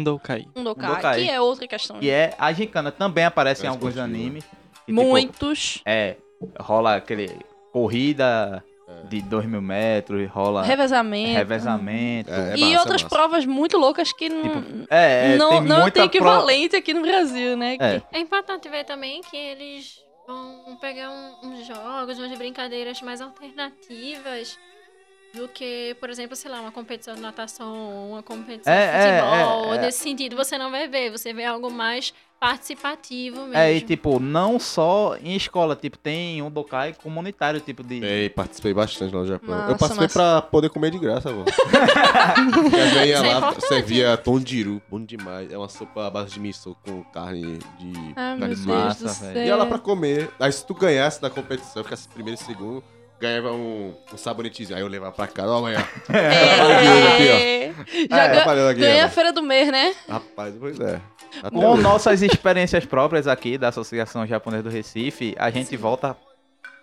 Ndokai. 0.00 0.46
Um 0.54 0.62
Dokai, 0.64 0.94
Dokai. 0.96 1.22
que 1.24 1.30
é 1.30 1.40
outra 1.40 1.66
questão. 1.66 1.98
que 1.98 2.10
é 2.10 2.34
a 2.38 2.52
gincana. 2.52 2.90
Também 2.92 3.24
aparece 3.24 3.62
em 3.62 3.64
Mais 3.66 3.76
alguns 3.76 3.94
curtinho, 3.94 4.04
animes. 4.04 4.44
E, 4.86 4.92
tipo, 4.92 5.02
Muitos. 5.04 5.82
é. 5.84 6.16
Rola 6.60 6.96
aquele. 6.96 7.30
Corrida 7.72 8.62
É. 8.88 9.06
de 9.08 9.20
2 9.22 9.44
mil 9.46 9.60
metros, 9.60 10.30
rola 10.30 10.62
Revezamento. 10.62 11.32
revezamento. 11.34 12.30
É, 12.32 12.52
é 12.52 12.56
e 12.56 12.60
massa, 12.64 12.78
outras 12.80 13.02
massa. 13.02 13.14
provas 13.14 13.44
muito 13.44 13.76
loucas 13.76 14.12
que 14.12 14.28
não, 14.28 14.86
É, 14.90 15.34
é, 15.34 15.36
não, 15.36 15.50
tem 15.50 15.60
não 15.62 15.80
muita 15.82 16.00
tem 16.00 16.08
pro- 16.08 16.18
equivalente 16.18 16.76
aqui 16.76 16.94
no 16.94 17.02
Brasil, 17.02 17.56
né? 17.56 17.76
É. 17.80 18.00
É 18.12 18.18
importante 18.20 18.68
ver 18.68 18.84
também 18.84 19.20
que 19.22 19.36
eles 19.36 19.98
vão 20.26 20.76
pegar 20.80 21.10
um- 21.10 21.48
uns 21.50 21.66
jogos, 21.66 22.18
umas 22.18 22.36
brincadeiras 22.38 23.00
mais 23.02 23.20
alternativas 23.20 24.56
do 25.36 25.46
que, 25.48 25.94
por 26.00 26.10
exemplo, 26.10 26.34
sei 26.34 26.50
lá, 26.50 26.60
uma 26.60 26.72
competição 26.72 27.14
de 27.14 27.20
natação, 27.20 28.10
uma 28.10 28.22
competição 28.22 28.72
É, 28.72 28.86
de 28.86 28.96
é, 28.96 29.20
futebol. 29.22 29.74
é, 29.74 29.76
é. 29.76 29.80
Nesse 29.82 29.98
sentido, 30.00 30.34
você 30.34 30.58
não 30.58 30.70
vai 30.70 30.88
ver, 30.88 31.10
você 31.10 31.32
vê 31.32 31.44
algo 31.44 31.70
mais 31.70 32.12
participativo 32.38 33.36
mesmo. 33.42 33.56
É, 33.56 33.72
e 33.72 33.80
tipo, 33.80 34.18
não 34.20 34.58
só 34.58 35.16
em 35.22 35.34
escola, 35.36 35.74
tipo, 35.76 35.96
tem 35.98 36.42
um 36.42 36.50
dokai 36.50 36.94
comunitário, 36.94 37.60
tipo 37.60 37.82
de. 37.82 38.00
Bem, 38.00 38.30
participei 38.30 38.74
bastante 38.74 39.14
lá 39.14 39.20
no 39.22 39.26
Japão. 39.26 39.50
Massa, 39.56 39.70
eu 39.72 39.76
participei 39.78 40.04
massa. 40.06 40.18
pra 40.18 40.42
poder 40.42 40.68
comer 40.70 40.90
de 40.90 40.98
graça, 40.98 41.30
mano. 41.30 41.44
Porque 42.52 42.76
a 42.76 42.84
velha 42.86 43.14
Isso 43.14 43.24
é 43.24 43.32
lá 43.32 43.38
importante. 43.38 43.68
servia 43.68 44.16
tondiru, 44.16 44.82
bom 44.90 45.00
demais. 45.02 45.50
É 45.52 45.56
uma 45.58 45.68
sopa 45.68 46.06
à 46.06 46.10
base 46.10 46.32
de 46.32 46.40
miso 46.40 46.76
com 46.84 47.02
carne 47.04 47.58
de 47.78 47.86
meu 47.86 48.14
carne 48.14 48.46
Deus 48.46 48.60
de 48.60 48.68
mar. 48.68 48.84
massa, 48.86 49.04
do 49.06 49.12
velho. 49.14 49.32
céu. 49.34 49.44
E 49.44 49.48
ela 49.48 49.66
pra 49.66 49.78
comer. 49.78 50.30
Aí 50.38 50.52
se 50.52 50.66
tu 50.66 50.74
ganhasse 50.74 51.22
na 51.22 51.30
competição, 51.30 51.82
ficasse 51.84 52.08
primeiro 52.08 52.38
e 52.40 52.44
segundo, 52.44 52.82
ganhava 53.20 53.52
um, 53.52 53.94
um 54.12 54.16
sabonetezinho. 54.16 54.76
Aí 54.76 54.82
eu 54.82 54.88
levava 54.88 55.12
pra 55.12 55.26
casa, 55.26 55.50
ó, 55.50 55.58
amanhã. 55.58 55.84
É. 56.08 57.72
Já 58.10 58.16
É, 58.16 58.28
ganha- 58.28 58.34
trabalhando 58.34 58.68
aqui, 58.70 58.80
ganha 58.80 59.04
a 59.04 59.08
feira 59.08 59.32
do 59.32 59.42
mês, 59.42 59.70
né? 59.70 59.94
Rapaz, 60.08 60.54
pois 60.58 60.78
é. 60.80 61.00
Até 61.42 61.50
Com 61.50 61.72
hoje. 61.72 61.82
nossas 61.82 62.22
experiências 62.22 62.84
próprias 62.86 63.26
aqui 63.26 63.58
da 63.58 63.68
Associação 63.68 64.26
Japonesa 64.26 64.62
do 64.64 64.70
Recife, 64.70 65.34
a 65.38 65.50
gente 65.50 65.76
volta 65.76 66.16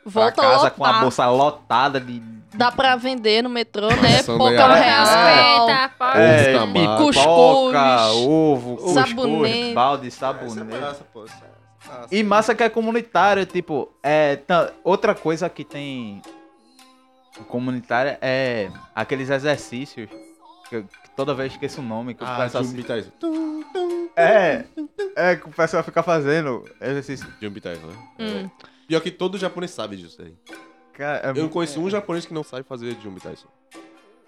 Volta 0.06 0.34
pra 0.42 0.52
casa 0.52 0.70
com 0.70 0.84
a 0.86 0.94
bolsa 0.94 1.28
lotada 1.30 2.00
de 2.00 2.22
Dá 2.56 2.72
pra 2.72 2.96
vender 2.96 3.42
no 3.42 3.50
metrô, 3.50 3.88
né? 3.88 4.22
Pouca 4.24 4.74
real. 4.76 5.68
É, 6.16 6.54
é. 6.54 6.98
Cuscuz, 6.98 7.26
ovo, 8.28 8.76
cuscuz, 8.78 8.94
sabonete. 9.10 9.74
balde, 9.74 10.08
Essa 10.10 10.28
é 10.28 10.30
sabonete. 10.30 10.98
É 11.86 11.90
massa. 11.98 12.16
E 12.16 12.24
massa 12.24 12.56
que 12.56 12.64
é 12.64 12.70
comunitário, 12.70 13.46
tipo, 13.46 13.92
é, 14.02 14.36
tá- 14.38 14.72
outra 14.84 15.14
coisa 15.16 15.50
que 15.50 15.64
tem 15.64 16.22
comunitária 17.48 18.18
é 18.22 18.70
aqueles 18.96 19.30
exercícios 19.30 20.10
que, 20.70 20.84
toda 21.16 21.34
vez 21.34 21.52
esqueço 21.54 21.82
o 21.82 21.84
nome, 21.84 22.14
que 22.14 22.24
o 22.24 22.28
Ah, 22.28 22.38
pessoal 22.38 22.64
Jumbi 22.64 22.82
se- 22.82 22.88
tá 22.88 22.98
isso. 22.98 23.12
É, 24.16 24.66
é 25.16 25.36
que 25.36 25.48
o 25.48 25.52
pessoal 25.52 25.84
fica 25.84 26.04
fazendo 26.04 26.64
exercício. 26.80 27.28
Jumbi 27.42 27.60
tá 27.60 27.74
isso, 27.74 27.86
né? 27.86 27.96
Hum. 28.20 28.50
Pior 28.88 29.02
que 29.02 29.10
todo 29.12 29.38
japonês 29.38 29.72
sabe 29.72 29.96
disso 29.98 30.22
aí. 30.22 30.36
Cara, 30.94 31.32
é, 31.36 31.40
Eu 31.40 31.50
conheço 31.50 31.82
um 31.82 31.90
japonês 31.90 32.26
que 32.26 32.34
não 32.34 32.44
sabe 32.44 32.64
fazer 32.68 32.96
Jumbi 33.02 33.20
Taisen. 33.20 33.48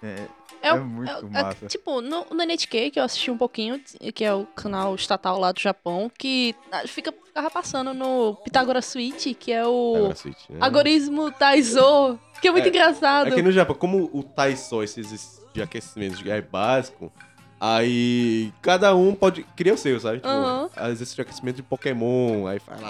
É, 0.04 0.28
É, 0.62 0.68
é 0.70 0.74
muito 0.80 1.12
é- 1.12 1.20
é- 1.40 1.44
massa. 1.44 1.68
tipo, 1.68 2.02
no, 2.02 2.26
no 2.32 2.42
NHK, 2.42 2.92
que 2.92 3.00
eu 3.00 3.04
assisti 3.04 3.30
um 3.30 3.38
pouquinho, 3.38 3.80
que 4.14 4.24
é 4.24 4.34
o 4.34 4.46
canal 4.48 4.96
estatal 4.96 5.40
lá 5.40 5.52
do 5.52 5.60
Japão, 5.60 6.12
que 6.18 6.56
ah, 6.72 6.88
fica, 6.88 7.12
ficava 7.26 7.50
passando 7.50 7.94
no 7.94 8.36
Pythagoras 8.44 8.86
Suite, 8.86 9.34
que 9.34 9.52
é 9.52 9.66
o 9.66 10.12
City, 10.16 10.52
né? 10.52 10.58
algoritmo 10.62 11.32
Taizo, 11.32 12.20
que 12.42 12.48
é 12.48 12.52
muito 12.52 12.66
É, 12.66 12.70
engraçado. 12.70 13.28
É 13.28 13.32
que 13.32 13.42
no 13.42 13.52
Japão, 13.52 13.76
como 13.76 14.10
o 14.14 14.24
Taiso, 14.24 14.82
esses 14.84 15.42
de 15.54 15.62
aquecimento 15.62 16.16
de 16.18 16.30
é 16.30 16.42
básico, 16.42 17.12
aí 17.60 18.52
cada 18.62 18.96
um 18.96 19.16
pode 19.16 19.44
criar 19.56 19.74
o 19.74 19.78
seu, 19.78 20.00
sabe? 20.00 20.18
Tipo, 20.18 20.30
Aham. 20.30 20.70
exercício 20.88 21.16
de 21.16 21.22
aquecimento 21.22 21.56
de 21.58 21.64
Pokémon, 21.64 22.46
aí 22.48 22.60
faz 22.60 22.82
lá. 22.82 22.90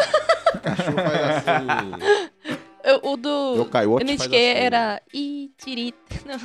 O 0.55 0.59
cachorro 0.61 0.97
faz 0.97 1.37
assim. 1.37 1.59
O 3.03 3.17
do 3.17 3.67
NHK 3.99 4.23
assim. 4.25 4.35
era 4.35 5.01
Ichiri. 5.13 5.93
Não, 6.25 6.39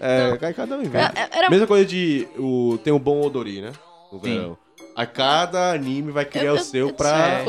É, 0.00 0.38
aí 0.46 0.54
cada 0.54 0.76
um 0.76 0.82
inventa. 0.82 1.12
é- 1.18 1.38
era 1.38 1.50
Mesma 1.50 1.66
coisa 1.66 1.84
de. 1.84 2.26
O, 2.36 2.78
tem 2.84 2.92
o 2.92 2.98
Bom 2.98 3.20
Odori, 3.24 3.60
né? 3.60 3.72
No 4.12 4.18
Sim. 4.20 4.34
verão. 4.38 4.58
A 4.96 5.06
cada 5.06 5.70
anime 5.70 6.10
vai 6.10 6.24
criar 6.24 6.46
Eu- 6.46 6.54
o 6.54 6.56
eu- 6.56 6.62
seu 6.64 6.88
eu 6.88 6.92
pra. 6.94 7.28
É, 7.28 7.44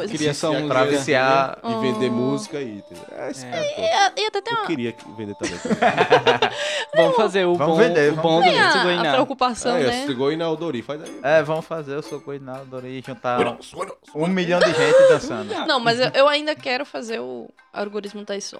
um 0.52 0.68
Pra 0.68 0.84
viciar. 0.86 1.58
E 1.64 1.74
vender 1.82 2.10
Oh. 2.10 2.14
música 2.14 2.62
e. 2.62 2.84
É, 3.12 3.32
É. 3.44 4.16
E, 4.20 4.22
e 4.22 4.28
até 4.28 4.40
tem 4.42 4.54
Eu 4.54 4.60
uma, 4.60 4.68
queria 4.68 4.92
que- 4.92 5.04
vender 5.18 5.34
também. 5.36 5.58
Vamos 6.96 7.16
fazer 7.16 7.46
o 7.46 7.56
Vamos 7.56 7.78
bom, 7.78 7.84
vender, 7.84 8.12
o 8.12 8.16
vamos 8.16 8.32
bom 8.32 8.42
do 8.42 8.50
a, 8.50 8.66
Mitsugoiná. 8.66 9.12
preocupação, 9.14 9.78
É, 9.78 9.84
né? 9.84 10.04
na 10.38 10.50
Odori, 10.50 10.82
faz 10.82 11.02
aí. 11.02 11.20
É, 11.24 11.42
vamos 11.42 11.66
fazer 11.66 11.96
o 11.96 12.02
Socoinal 12.04 12.66
Dori 12.66 13.04
juntar 13.06 13.38
Bueno, 13.38 13.58
bueno, 13.74 13.96
um 14.16 14.28
milhão 14.28 14.60
de 14.60 14.68
gente 14.74 15.08
dançando. 15.10 15.54
Não, 15.66 15.80
mas 15.80 16.00
eu, 16.00 16.10
eu 16.14 16.28
ainda 16.28 16.54
quero 16.56 16.86
fazer 16.86 17.20
o 17.20 17.50
algoritmo 17.74 18.24
Taiso. 18.26 18.60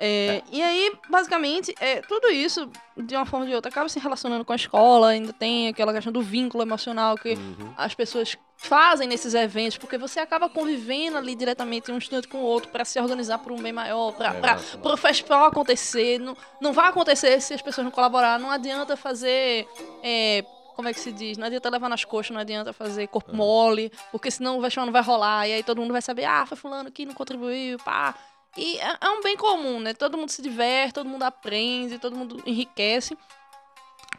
É, 0.00 0.42
E 0.50 0.62
aí, 0.62 0.92
basicamente, 1.08 1.74
é, 1.80 2.00
tudo 2.02 2.28
isso, 2.28 2.70
de 2.96 3.14
uma 3.16 3.26
forma 3.26 3.44
ou 3.44 3.50
de 3.50 3.54
outra, 3.56 3.70
acaba 3.70 3.88
se 3.88 3.98
relacionando 3.98 4.44
com 4.44 4.52
a 4.52 4.56
escola, 4.56 5.08
ainda 5.10 5.32
tem 5.32 5.68
aquela 5.68 5.92
questão 5.92 6.12
do 6.12 6.22
vínculo 6.22 6.62
emocional 6.62 7.16
que 7.16 7.34
Uhum. 7.34 7.72
as 7.76 7.94
pessoas 7.94 8.36
fazem 8.56 9.06
nesses 9.08 9.34
eventos, 9.34 9.76
porque 9.76 9.98
você 9.98 10.20
acaba 10.20 10.48
convivendo 10.48 11.18
ali 11.18 11.34
diretamente 11.34 11.90
um 11.92 11.98
estudante 11.98 12.28
com 12.28 12.38
o 12.38 12.42
outro 12.42 12.70
para 12.70 12.84
se 12.84 12.98
organizar 13.00 13.38
por 13.38 13.52
um 13.52 13.56
bem 13.60 13.72
maior, 13.72 14.12
para 14.12 14.30
É, 14.32 14.88
o 14.88 14.96
festival 14.96 15.44
acontecer. 15.46 16.18
Não, 16.18 16.36
não 16.60 16.72
vai 16.72 16.88
acontecer 16.88 17.40
se 17.40 17.52
as 17.52 17.60
pessoas 17.60 17.84
não 17.84 17.90
colaborar. 17.90 18.38
Não 18.38 18.50
adianta 18.50 18.96
fazer. 18.96 19.66
é, 20.02 20.44
como 20.76 20.88
é 20.88 20.92
que 20.92 20.98
se 20.98 21.12
diz? 21.12 21.38
Não 21.38 21.46
adianta 21.46 21.70
levar 21.70 21.88
nas 21.88 22.04
coxas, 22.04 22.32
não 22.34 22.40
adianta 22.40 22.72
fazer 22.72 23.06
corpo 23.06 23.30
É. 23.30 23.34
mole, 23.36 23.92
porque 24.10 24.28
senão 24.28 24.58
o 24.58 24.60
festival 24.62 24.86
não 24.86 24.92
vai 24.92 25.02
rolar. 25.02 25.46
E 25.48 25.52
aí 25.52 25.62
todo 25.62 25.80
mundo 25.80 25.92
vai 25.92 26.02
saber, 26.02 26.24
ah, 26.24 26.44
foi 26.46 26.56
fulano 26.56 26.90
que 26.90 27.06
não 27.06 27.14
contribuiu, 27.14 27.78
pá. 27.78 28.12
E 28.56 28.78
é, 28.78 28.96
é 29.00 29.08
um 29.10 29.22
bem 29.22 29.36
comum, 29.36 29.80
né? 29.80 29.94
Todo 29.94 30.16
mundo 30.16 30.30
se 30.30 30.40
diverte, 30.42 30.94
todo 30.94 31.08
mundo 31.08 31.22
aprende, 31.24 31.98
todo 31.98 32.14
mundo 32.16 32.42
enriquece. 32.46 33.16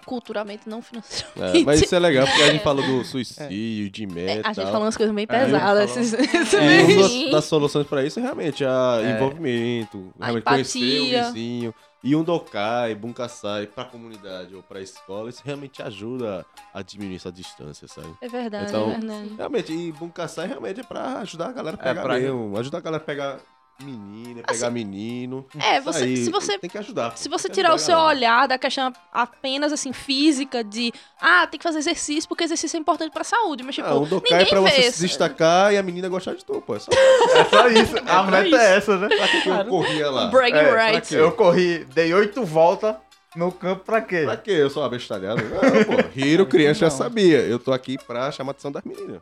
Culturalmente, 0.06 0.70
não 0.70 0.84
financeiramente. 0.84 1.62
É, 1.62 1.66
mas 1.66 1.82
isso 1.82 1.96
é 1.96 1.98
legal, 1.98 2.28
porque 2.28 2.44
a 2.44 2.52
gente 2.52 2.62
fala 2.64 2.80
do 2.80 3.04
suicídio, 3.04 3.90
de 3.90 4.06
meta 4.06 4.34
É, 4.34 4.52
a 4.52 4.54
gente 4.54 4.66
falou 4.66 4.84
umas 4.84 4.96
coisas 4.96 5.16
bem 5.16 5.26
É, 5.28 5.36
a 5.36 5.46
pesadas. 5.46 5.90
falou. 5.90 6.04
esses- 6.04 6.14
esse 6.14 6.58
E 6.58 7.24
uma 7.26 7.32
das, 7.32 7.46
soluções 7.46 7.88
pra 7.88 8.04
isso 8.06 8.20
é 8.20 8.22
realmente 8.22 8.64
a 8.64 9.00
É. 9.04 9.16
envolvimento, 9.16 10.14
A 10.20 10.26
realmente 10.26 10.44
conhecer 10.44 11.00
o 11.02 11.06
vizinho. 11.06 11.74
E 12.04 12.16
um 12.16 12.24
dokai, 12.24 12.94
bunkasai 12.94 13.66
pra 13.66 13.84
comunidade 13.84 14.54
ou 14.54 14.62
pra 14.62 14.80
escola, 14.80 15.28
isso 15.28 15.42
realmente 15.44 15.82
ajuda 15.82 16.46
a 16.72 16.84
diminuir 16.84 17.16
essa 17.16 17.32
distância, 17.32 17.88
sabe? 17.88 18.14
É 18.22 18.28
verdade, 18.28 18.70
Então, 18.70 18.92
é 18.92 19.00
verdade. 19.00 19.34
Realmente, 19.36 19.74
e 19.74 19.92
bunkasai 19.92 20.48
realmente 20.48 20.82
é 20.82 20.84
pra 20.84 21.18
ajudar 21.22 21.48
a 21.48 21.52
galera 21.52 21.78
a 21.78 21.80
pegar 21.80 22.04
pra- 22.04 22.20
mesmo. 22.20 22.56
Ajudar 22.60 22.78
a 22.78 22.82
galera 22.82 23.02
a 23.02 23.06
pegar 23.08 23.40
menina, 23.84 24.42
pegar 24.44 24.70
menino. 24.70 25.46
É, 25.60 25.82
você, 25.82 26.04
aí, 26.06 26.18
se 26.18 26.30
você 26.32 26.58
Tem 26.58 26.70
que 26.70 26.78
ajudar. 26.78 27.18
Se 27.18 27.28
você 27.28 27.50
tirar 27.50 27.74
o 27.74 27.78
seu 27.80 27.96
a 27.96 27.98
galera. 27.98 28.16
olhar 28.18 28.48
da 28.48 28.58
questão 28.58 28.92
apenas 29.12 29.74
assim 29.74 29.92
física 29.92 30.64
de 30.64 30.94
ah, 31.22 31.46
tem 31.48 31.58
que 31.58 31.64
fazer 31.64 31.80
exercício 31.80 32.28
porque 32.28 32.44
exercício 32.44 32.78
é 32.78 32.80
importante 32.80 33.12
pra 33.12 33.24
saúde, 33.24 33.64
mas 33.64 33.76
tipo, 33.76 33.88
Ah, 33.88 33.96
um 34.00 34.06
é 34.06 34.10
ninguém 34.10 34.46
pra 34.48 34.62
você 34.62 34.82
vê 34.82 34.92
se 34.92 35.02
destacar 35.02 35.74
e 35.74 35.78
a 35.78 35.84
menina 35.84 36.08
gostar 36.08 36.36
de 36.36 36.46
tu, 36.46 36.62
pô. 36.62 36.76
É 36.76 36.80
só 36.80 36.92
É 36.92 37.46
só 37.46 37.68
isso. 37.68 37.98
A 37.98 38.24
pra 38.24 38.24
meta 38.32 38.48
isso. 38.48 38.56
é 38.56 38.78
essa, 38.78 38.98
né? 38.98 39.08
pra 39.08 39.28
que 39.28 39.42
que 39.42 39.50
eu 39.50 39.66
corria 39.66 40.10
lá. 40.10 40.28
bragging 40.28 40.58
É, 40.58 40.92
rights. 40.92 41.12
Eu 41.12 41.32
corri, 41.34 41.86
dei 41.94 42.14
oito 42.14 42.44
voltas 42.46 42.96
no 43.36 43.52
campo 43.52 43.84
pra 43.86 44.02
quê? 44.02 44.22
Pra 44.26 44.38
quê? 44.38 44.52
Eu 44.52 44.70
sou 44.70 44.84
abestalhado? 44.84 45.42
Não, 45.44 45.84
pô. 45.84 46.10
Hiro, 46.16 46.46
criança, 46.48 46.82
já 46.82 46.90
sabia. 46.90 47.40
Eu 47.40 47.60
tô 47.60 47.72
aqui 47.74 47.98
pra 48.06 48.32
chamar 48.32 48.50
a 48.50 48.54
atenção 48.54 48.72
das 48.72 48.84
meninas. 48.84 49.22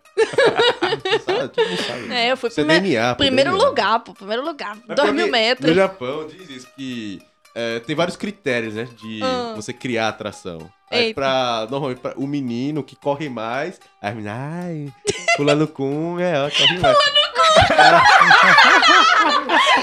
sabe? 1.25 1.49
Todo 1.49 1.67
mundo 1.69 1.81
sabe. 1.83 2.13
É, 2.13 2.31
eu 2.31 2.37
fui 2.37 2.49
é 2.49 2.53
prime- 2.53 2.79
DNA, 2.79 3.15
pô, 3.15 3.23
primeiro 3.23 3.51
DNA. 3.51 3.65
lugar, 3.67 3.99
pô, 3.99 4.13
primeiro 4.13 4.43
lugar, 4.45 4.77
É 4.89 4.95
dois 4.95 5.13
mil 5.13 5.27
metros. 5.29 5.67
No 5.69 5.75
Japão 5.75 6.27
diz 6.27 6.49
isso, 6.49 6.67
que 6.75 7.21
é, 7.55 7.79
tem 7.79 7.95
vários 7.95 8.15
critérios, 8.17 8.73
né? 8.75 8.87
De 9.01 9.19
Ah. 9.23 9.53
você 9.55 9.71
criar 9.73 10.09
atração. 10.09 10.69
Aí 10.91 11.05
Eita. 11.05 11.15
pra, 11.15 11.67
normalmente, 11.71 11.99
pra 12.01 12.13
o 12.17 12.27
menino 12.27 12.83
que 12.83 12.95
corre 12.95 13.27
mais, 13.27 13.79
aí 13.99 14.11
a 14.11 14.15
menina, 14.15 14.35
ai, 14.37 14.93
pulando 15.37 15.67
com, 15.67 16.19
é, 16.19 16.39
ó, 16.45 16.49
corre 16.51 16.77
mais. 16.79 16.97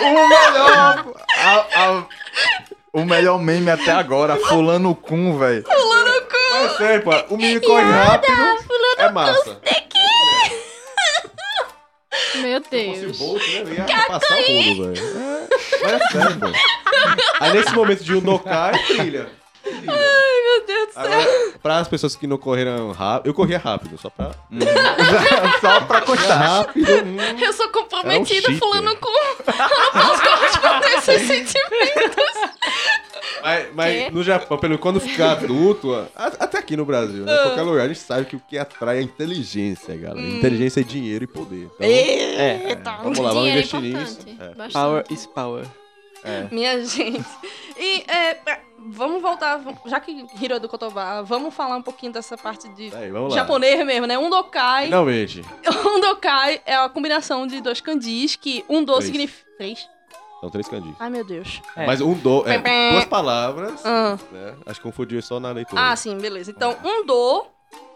O 0.02 0.28
melhor. 0.28 1.04
a- 1.38 1.66
a- 1.75 2.06
o 2.92 3.04
melhor 3.04 3.40
meme 3.40 3.70
até 3.70 3.92
agora, 3.92 4.37
fulano 4.37 4.94
cum, 4.94 5.38
velho. 5.38 5.64
Mas 5.66 6.73
é 6.73 6.76
sério, 6.76 7.02
pô, 7.02 7.35
o 7.35 7.37
menino 7.37 7.61
corre 7.61 7.85
rápido, 7.85 8.32
é 8.99 9.11
massa. 9.11 9.61
Meu 12.37 12.62
Se 12.62 12.70
fosse 12.70 12.76
o 12.76 13.00
Deus. 13.00 13.18
Bolt, 13.18 13.42
né, 13.64 13.75
ia 13.88 14.06
passar 14.06 14.35
o 14.35 14.40
rodo, 14.40 14.94
velho. 14.94 15.49
É, 15.82 15.92
é 15.92 15.99
sério, 16.11 16.40
pô. 16.40 16.47
Aí 17.40 17.52
nesse 17.52 17.75
momento 17.75 18.04
de 18.04 18.14
um 18.14 18.18
Unokai, 18.18 18.73
trilha. 18.87 19.30
Meu 19.64 20.66
Deus 20.66 20.87
do 20.88 20.92
céu. 20.92 21.02
Agora, 21.02 21.50
para 21.62 21.79
as 21.79 21.88
pessoas 21.88 22.17
que 22.17 22.26
não 22.26 22.37
correram 22.38 22.93
rápido, 22.93 23.26
eu 23.29 23.35
corria 23.35 23.59
rápido, 23.59 23.99
só 23.99 24.09
pra. 24.11 24.31
Só 25.61 25.81
pra 25.83 26.00
Corria 26.00 26.23
constar. 26.23 26.38
rápido. 26.38 26.87
hum. 26.90 27.17
Eu 27.40 27.52
sou 27.52 27.69
comprometida 27.71 28.49
É 28.49 28.50
um 28.55 28.59
fulano 28.59 28.97
com. 28.97 29.09
Eu 29.09 29.55
não 29.59 29.93
posso 29.93 30.23
corresponder 30.23 30.99
esses 30.99 31.26
sentimentos. 31.26 32.25
Mas, 33.43 33.67
mas 33.75 34.12
no 34.12 34.23
Japão, 34.23 34.59
pelo 34.59 34.79
quando 34.79 35.00
ficar 35.00 35.33
adulto, 35.33 36.07
até 36.14 36.59
aqui 36.59 36.76
no 36.76 36.85
Brasil, 36.85 37.25
né? 37.25 37.35
Em 37.35 37.43
qualquer 37.43 37.62
lugar, 37.62 37.85
a 37.85 37.88
gente 37.88 38.00
sabe 38.00 38.26
que 38.26 38.37
o 38.37 38.40
que 38.40 38.59
atrai 38.59 38.99
é 38.99 39.02
inteligência, 39.02 39.97
galera. 39.97 40.21
Inteligência 40.26 40.81
é 40.81 40.85
dinheiro 40.85 41.25
e 41.25 41.26
poder. 41.26 41.69
Então, 41.79 41.87
Eita. 41.87 42.90
vamos 43.02 43.19
lá, 43.19 43.33
vamos 43.33 43.45
Dinheiro 43.50 43.59
é 43.59 43.76
investir 43.79 43.81
nisso. 43.81 44.19
É. 44.38 44.69
Power 44.73 45.05
is 45.11 45.26
power. 45.26 45.64
Minha 46.50 46.85
gente. 46.85 47.25
E 47.79 48.05
é, 48.07 48.35
pra- 48.35 48.61
vamos 48.88 49.20
voltar, 49.20 49.60
já 49.87 50.00
que 50.00 50.26
Hiro 50.40 50.54
é 50.54 50.58
do 50.58 50.68
Kotoba, 50.68 51.22
vamos 51.22 51.54
falar 51.54 51.76
um 51.76 51.82
pouquinho 51.82 52.12
dessa 52.12 52.37
parte 52.37 52.68
de 52.70 52.94
Aí, 52.94 53.10
vamos 53.10 53.30
lá. 53.34 53.40
japonês 53.40 53.84
mesmo, 53.84 54.06
né? 54.06 54.18
Um 54.18 54.30
dokai. 54.30 54.84
Finalmente. 54.84 55.42
Um 55.90 56.00
dokai 56.00 56.60
é 56.64 56.76
a 56.76 56.88
combinação 56.88 57.46
de 57.46 57.60
dois 57.60 57.80
kanjis, 57.80 58.37
que 58.37 58.64
um 58.68 58.82
do 58.84 58.92
Três. 58.94 59.06
significa. 59.06 59.50
Três? 59.58 59.88
São 60.40 60.49
três 60.50 60.68
kanjis. 60.68 60.94
Ai, 60.99 61.10
meu 61.10 61.25
Deus. 61.25 61.60
É. 61.76 61.87
Mas 61.87 62.00
um 62.00 62.14
do. 62.14 62.49
É, 62.49 62.92
duas 62.92 63.04
palavras. 63.04 63.84
Ah. 63.84 64.18
Né? 64.32 64.54
Acho 64.64 64.80
que 64.80 64.87
confundiu 64.87 65.20
só 65.20 65.38
na 65.38 65.52
leitura. 65.52 65.80
Ah, 65.90 65.94
sim, 65.96 66.16
beleza. 66.16 66.50
Então, 66.50 66.76
um 66.82 67.04
do, 67.04 67.44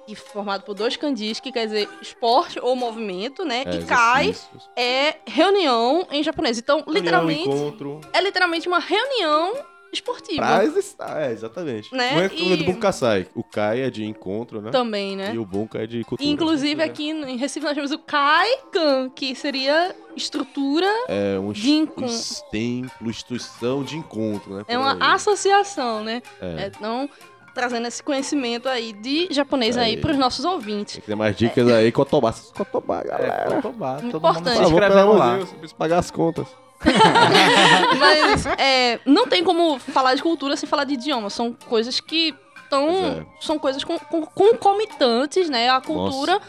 que 0.06 0.14
formado 0.14 0.62
por 0.62 0.74
dois 0.74 0.96
kanjis, 0.96 1.40
que 1.40 1.50
quer 1.50 1.66
dizer 1.66 1.88
esporte 2.02 2.60
ou 2.60 2.76
movimento, 2.76 3.44
né? 3.44 3.62
É, 3.64 3.76
e 3.76 3.84
kai 3.84 4.34
é 4.76 5.16
reunião 5.26 6.06
em 6.10 6.22
japonês. 6.22 6.58
Então, 6.58 6.78
Reunião, 6.78 6.94
literalmente, 6.94 7.48
encontro. 7.48 8.00
é 8.12 8.20
literalmente 8.20 8.68
uma 8.68 8.78
reunião 8.78 9.54
esportivo. 9.94 10.38
Pra 10.38 10.62
é, 10.62 11.30
exatamente. 11.32 11.94
Né? 11.94 12.10
Não 12.14 12.20
é 12.22 12.28
como 12.28 12.52
E- 12.52 12.56
do 12.58 12.64
Bunkasai. 12.64 13.26
O 13.34 13.42
Kai 13.42 13.80
é 13.82 13.90
de 13.90 14.04
encontro, 14.04 14.60
né? 14.60 14.70
Também, 14.70 15.16
né? 15.16 15.32
E 15.34 15.38
o 15.38 15.44
Bunka 15.46 15.78
é 15.82 15.86
de 15.86 16.04
cultura. 16.04 16.28
Inclusive 16.28 16.82
aqui 16.82 17.10
em 17.10 17.36
Recife 17.36 17.64
nós 17.64 17.74
temos 17.74 17.90
o 17.92 17.98
Kaikan, 17.98 19.08
que 19.14 19.34
seria 19.34 19.94
estrutura, 20.16 20.86
É 21.08 21.38
um 21.38 21.52
de 21.52 21.70
encon- 21.70 22.04
es- 22.06 22.42
templo, 22.50 23.08
instituição 23.10 23.82
de 23.82 23.96
encontro, 23.96 24.54
né? 24.56 24.64
é 24.68 24.78
uma 24.78 24.92
aí. 24.94 24.98
associação, 25.14 26.02
né? 26.04 26.22
É. 26.40 26.66
Então, 26.76 27.08
trazendo 27.54 27.86
esse 27.86 28.02
conhecimento 28.02 28.68
aí 28.68 28.92
de 28.92 29.28
japonês 29.30 29.76
aí 29.76 29.94
Aí. 29.94 29.96
pros 30.00 30.16
nossos 30.16 30.44
ouvintes. 30.44 30.94
Tem 30.94 31.00
que 31.02 31.06
ter 31.06 31.14
mais 31.14 31.36
dicas 31.36 31.68
aí, 31.68 31.92
Cotobá. 31.92 32.32
Cotobá, 32.56 33.00
É, 33.00 33.04
galera. 33.08 33.54
Cotobá, 33.56 33.92
Muito 34.00 34.10
todo 34.12 34.22
mundo 34.22 34.38
importante. 34.40 34.66
se 34.66 34.72
Por 34.72 34.82
favor, 34.82 35.16
lá. 35.18 35.38
de 35.38 35.44
Deus, 35.54 35.72
pagar 35.72 35.98
as 35.98 36.10
contas. 36.10 36.48
Mas 37.98 38.46
é, 38.58 39.00
não 39.04 39.26
tem 39.26 39.42
como 39.44 39.78
falar 39.78 40.14
de 40.14 40.22
cultura 40.22 40.56
sem 40.56 40.68
falar 40.68 40.84
de 40.84 40.94
idioma. 40.94 41.30
São 41.30 41.52
coisas 41.52 42.00
que 42.00 42.34
estão. 42.64 42.88
É. 42.88 43.26
São 43.40 43.58
coisas 43.58 43.82
com, 43.84 43.98
com- 43.98 44.26
concomitantes, 44.26 45.48
né? 45.48 45.70
A 45.70 45.80
cultura. 45.80 46.40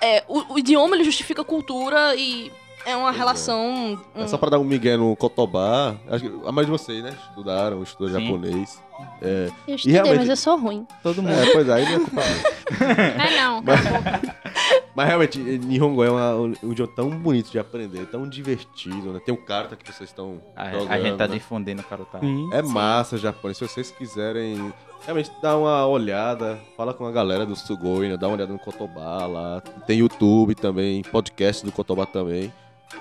É, 0.00 0.24
o, 0.28 0.54
o 0.54 0.58
idioma 0.58 0.94
ele 0.96 1.04
justifica 1.04 1.42
a 1.42 1.44
cultura 1.44 2.14
e 2.16 2.50
é 2.84 2.94
uma 2.96 3.04
Pois 3.04 3.14
é. 3.14 3.18
relação. 3.18 4.00
É 4.14 4.22
um- 4.24 4.28
só 4.28 4.36
pra 4.36 4.50
dar 4.50 4.58
um 4.58 4.64
migué 4.64 4.96
no 4.96 5.14
Cotobá. 5.16 5.94
Acho 6.10 6.24
que 6.24 6.46
a 6.46 6.52
maioria 6.52 6.64
de 6.64 6.70
vocês, 6.70 7.02
né? 7.02 7.14
Estudaram, 7.30 7.82
estudam 7.82 8.18
Sim. 8.20 8.26
japonês. 8.26 8.82
É, 9.20 9.50
Eu 9.66 9.74
estudei, 9.74 9.94
realmente- 9.94 10.18
mas 10.20 10.28
eu 10.28 10.36
sou 10.36 10.56
ruim. 10.56 10.86
Todo 11.02 11.22
mundo. 11.22 11.32
é, 11.34 11.52
pois 11.52 11.68
aí 11.70 11.84
não 11.84 11.92
é 11.92 11.98
culpa. 11.98 12.22
É 13.24 13.40
não. 13.40 13.62
Mas 13.62 13.80
realmente, 15.02 15.38
Nihongo 15.38 16.04
é 16.04 16.10
uma- 16.10 16.34
um 16.36 16.52
um 16.62 16.72
idioma 16.72 16.92
tão 16.94 17.10
bonito 17.10 17.50
de 17.50 17.58
aprender, 17.58 18.06
tão 18.06 18.28
divertido, 18.28 19.12
né? 19.12 19.20
Tem 19.24 19.34
um 19.34 19.44
carta 19.44 19.74
que 19.74 19.90
vocês 19.92 20.08
estão 20.08 20.40
A, 20.54 20.70
jogando. 20.70 20.90
a 20.92 21.00
gente 21.00 21.16
tá 21.16 21.26
né? 21.26 21.34
difundindo 21.34 21.82
o 21.82 21.84
Carutá. 21.84 22.20
É 22.52 22.62
massa 22.62 23.18
japonês. 23.18 23.56
Se 23.58 23.66
vocês 23.66 23.90
quiserem 23.90 24.72
realmente 25.04 25.30
dar 25.42 25.56
uma 25.58 25.86
olhada, 25.86 26.58
fala 26.76 26.94
com 26.94 27.04
a 27.06 27.10
galera 27.10 27.44
do 27.44 27.56
Sugoi, 27.56 28.08
né? 28.08 28.16
Dá 28.16 28.28
uma 28.28 28.36
olhada 28.36 28.52
no 28.52 28.58
Kotobá 28.58 29.26
lá. 29.26 29.60
Tem 29.86 29.98
YouTube 29.98 30.54
também, 30.54 31.02
podcast 31.02 31.64
do 31.66 31.72
Kotobá 31.72 32.06
também. 32.06 32.52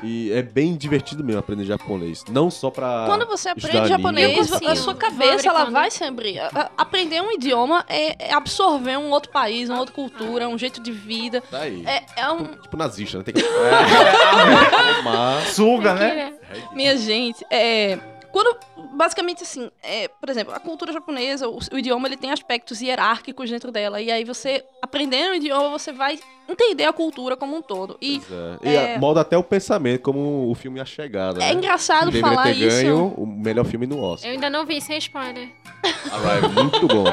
E 0.02 0.32
é 0.32 0.42
bem 0.42 0.76
divertido 0.76 1.24
mesmo 1.24 1.40
aprender 1.40 1.66
japonês. 1.66 2.24
Não 2.30 2.50
só 2.50 2.70
pra. 2.70 3.06
Quando 3.08 3.26
você 3.28 3.50
aprende 3.50 3.88
japonês, 3.88 4.52
anime, 4.54 4.68
a 4.72 4.76
sua 4.76 4.96
cabeça 4.96 5.48
ela 5.48 5.66
vai 5.66 5.92
se 5.92 6.04
abrir. 6.04 6.40
A- 6.40 6.50
a- 6.56 6.70
Aprender 6.78 7.22
um 7.22 7.32
idioma 7.32 7.84
é 7.88 8.16
é 8.30 8.34
absorver 8.34 8.98
um 8.98 9.10
outro 9.12 9.32
país, 9.32 9.70
uma 9.70 9.80
outra 9.80 9.94
cultura, 9.96 10.48
um 10.48 10.58
jeito 10.58 10.82
de 10.82 10.92
vida. 10.92 11.42
Tá 11.50 11.60
aí. 11.60 11.84
É, 11.86 12.04
é 12.18 12.30
um. 12.32 12.46
Tipo 12.46 12.78
nazista, 12.78 13.18
né? 13.20 13.24
Tem 13.24 13.34
que. 13.34 13.44
Tomar. 14.98 15.42
Suga, 15.48 15.94
né? 15.94 16.34
Minha 16.74 16.98
gente, 16.98 17.46
é. 17.50 17.98
Quando, 18.32 18.58
basicamente 18.94 19.44
assim, 19.44 19.70
é, 19.82 20.08
por 20.08 20.30
exemplo, 20.30 20.54
a 20.54 20.60
cultura 20.60 20.92
japonesa, 20.94 21.48
o, 21.50 21.58
o 21.72 21.78
idioma, 21.78 22.08
ele 22.08 22.18
tem 22.18 22.32
aspectos 22.32 22.82
hierárquicos 22.82 23.50
dentro 23.50 23.72
dela. 23.72 24.02
E 24.02 24.12
aí 24.12 24.24
você, 24.24 24.64
aprendendo 24.82 25.32
o 25.32 25.36
idioma, 25.36 25.70
você 25.70 25.92
vai 25.92 26.20
entender 26.48 26.86
a 26.86 26.94
cultura 26.94 27.36
como 27.36 27.56
um 27.56 27.62
todo. 27.62 27.98
E 28.02 28.22
é. 28.64 28.70
E 28.70 28.76
É. 28.76 28.98
molda 29.00 29.22
até 29.22 29.38
o 29.38 29.44
pensamento, 29.44 30.02
como 30.02 30.50
o 30.50 30.56
filme 30.56 30.80
A 30.80 30.86
Chegada. 30.86 31.44
é 31.44 31.48
né? 31.48 31.54
engraçado 31.54 32.06
deveria 32.12 32.30
falar 32.30 32.44
ter 32.44 32.56
ganho 32.56 33.08
isso. 33.08 33.22
o 33.22 33.26
melhor 33.26 33.66
filme 33.66 33.86
no 33.88 34.00
Oscar. 34.02 34.30
Eu 34.30 34.34
ainda 34.36 34.50
não 34.50 34.66
vi 34.66 34.80
sem 34.82 34.98
spoiler. 34.98 35.50
Arrive, 36.12 36.48
muito 36.50 36.88
bom. 36.88 37.04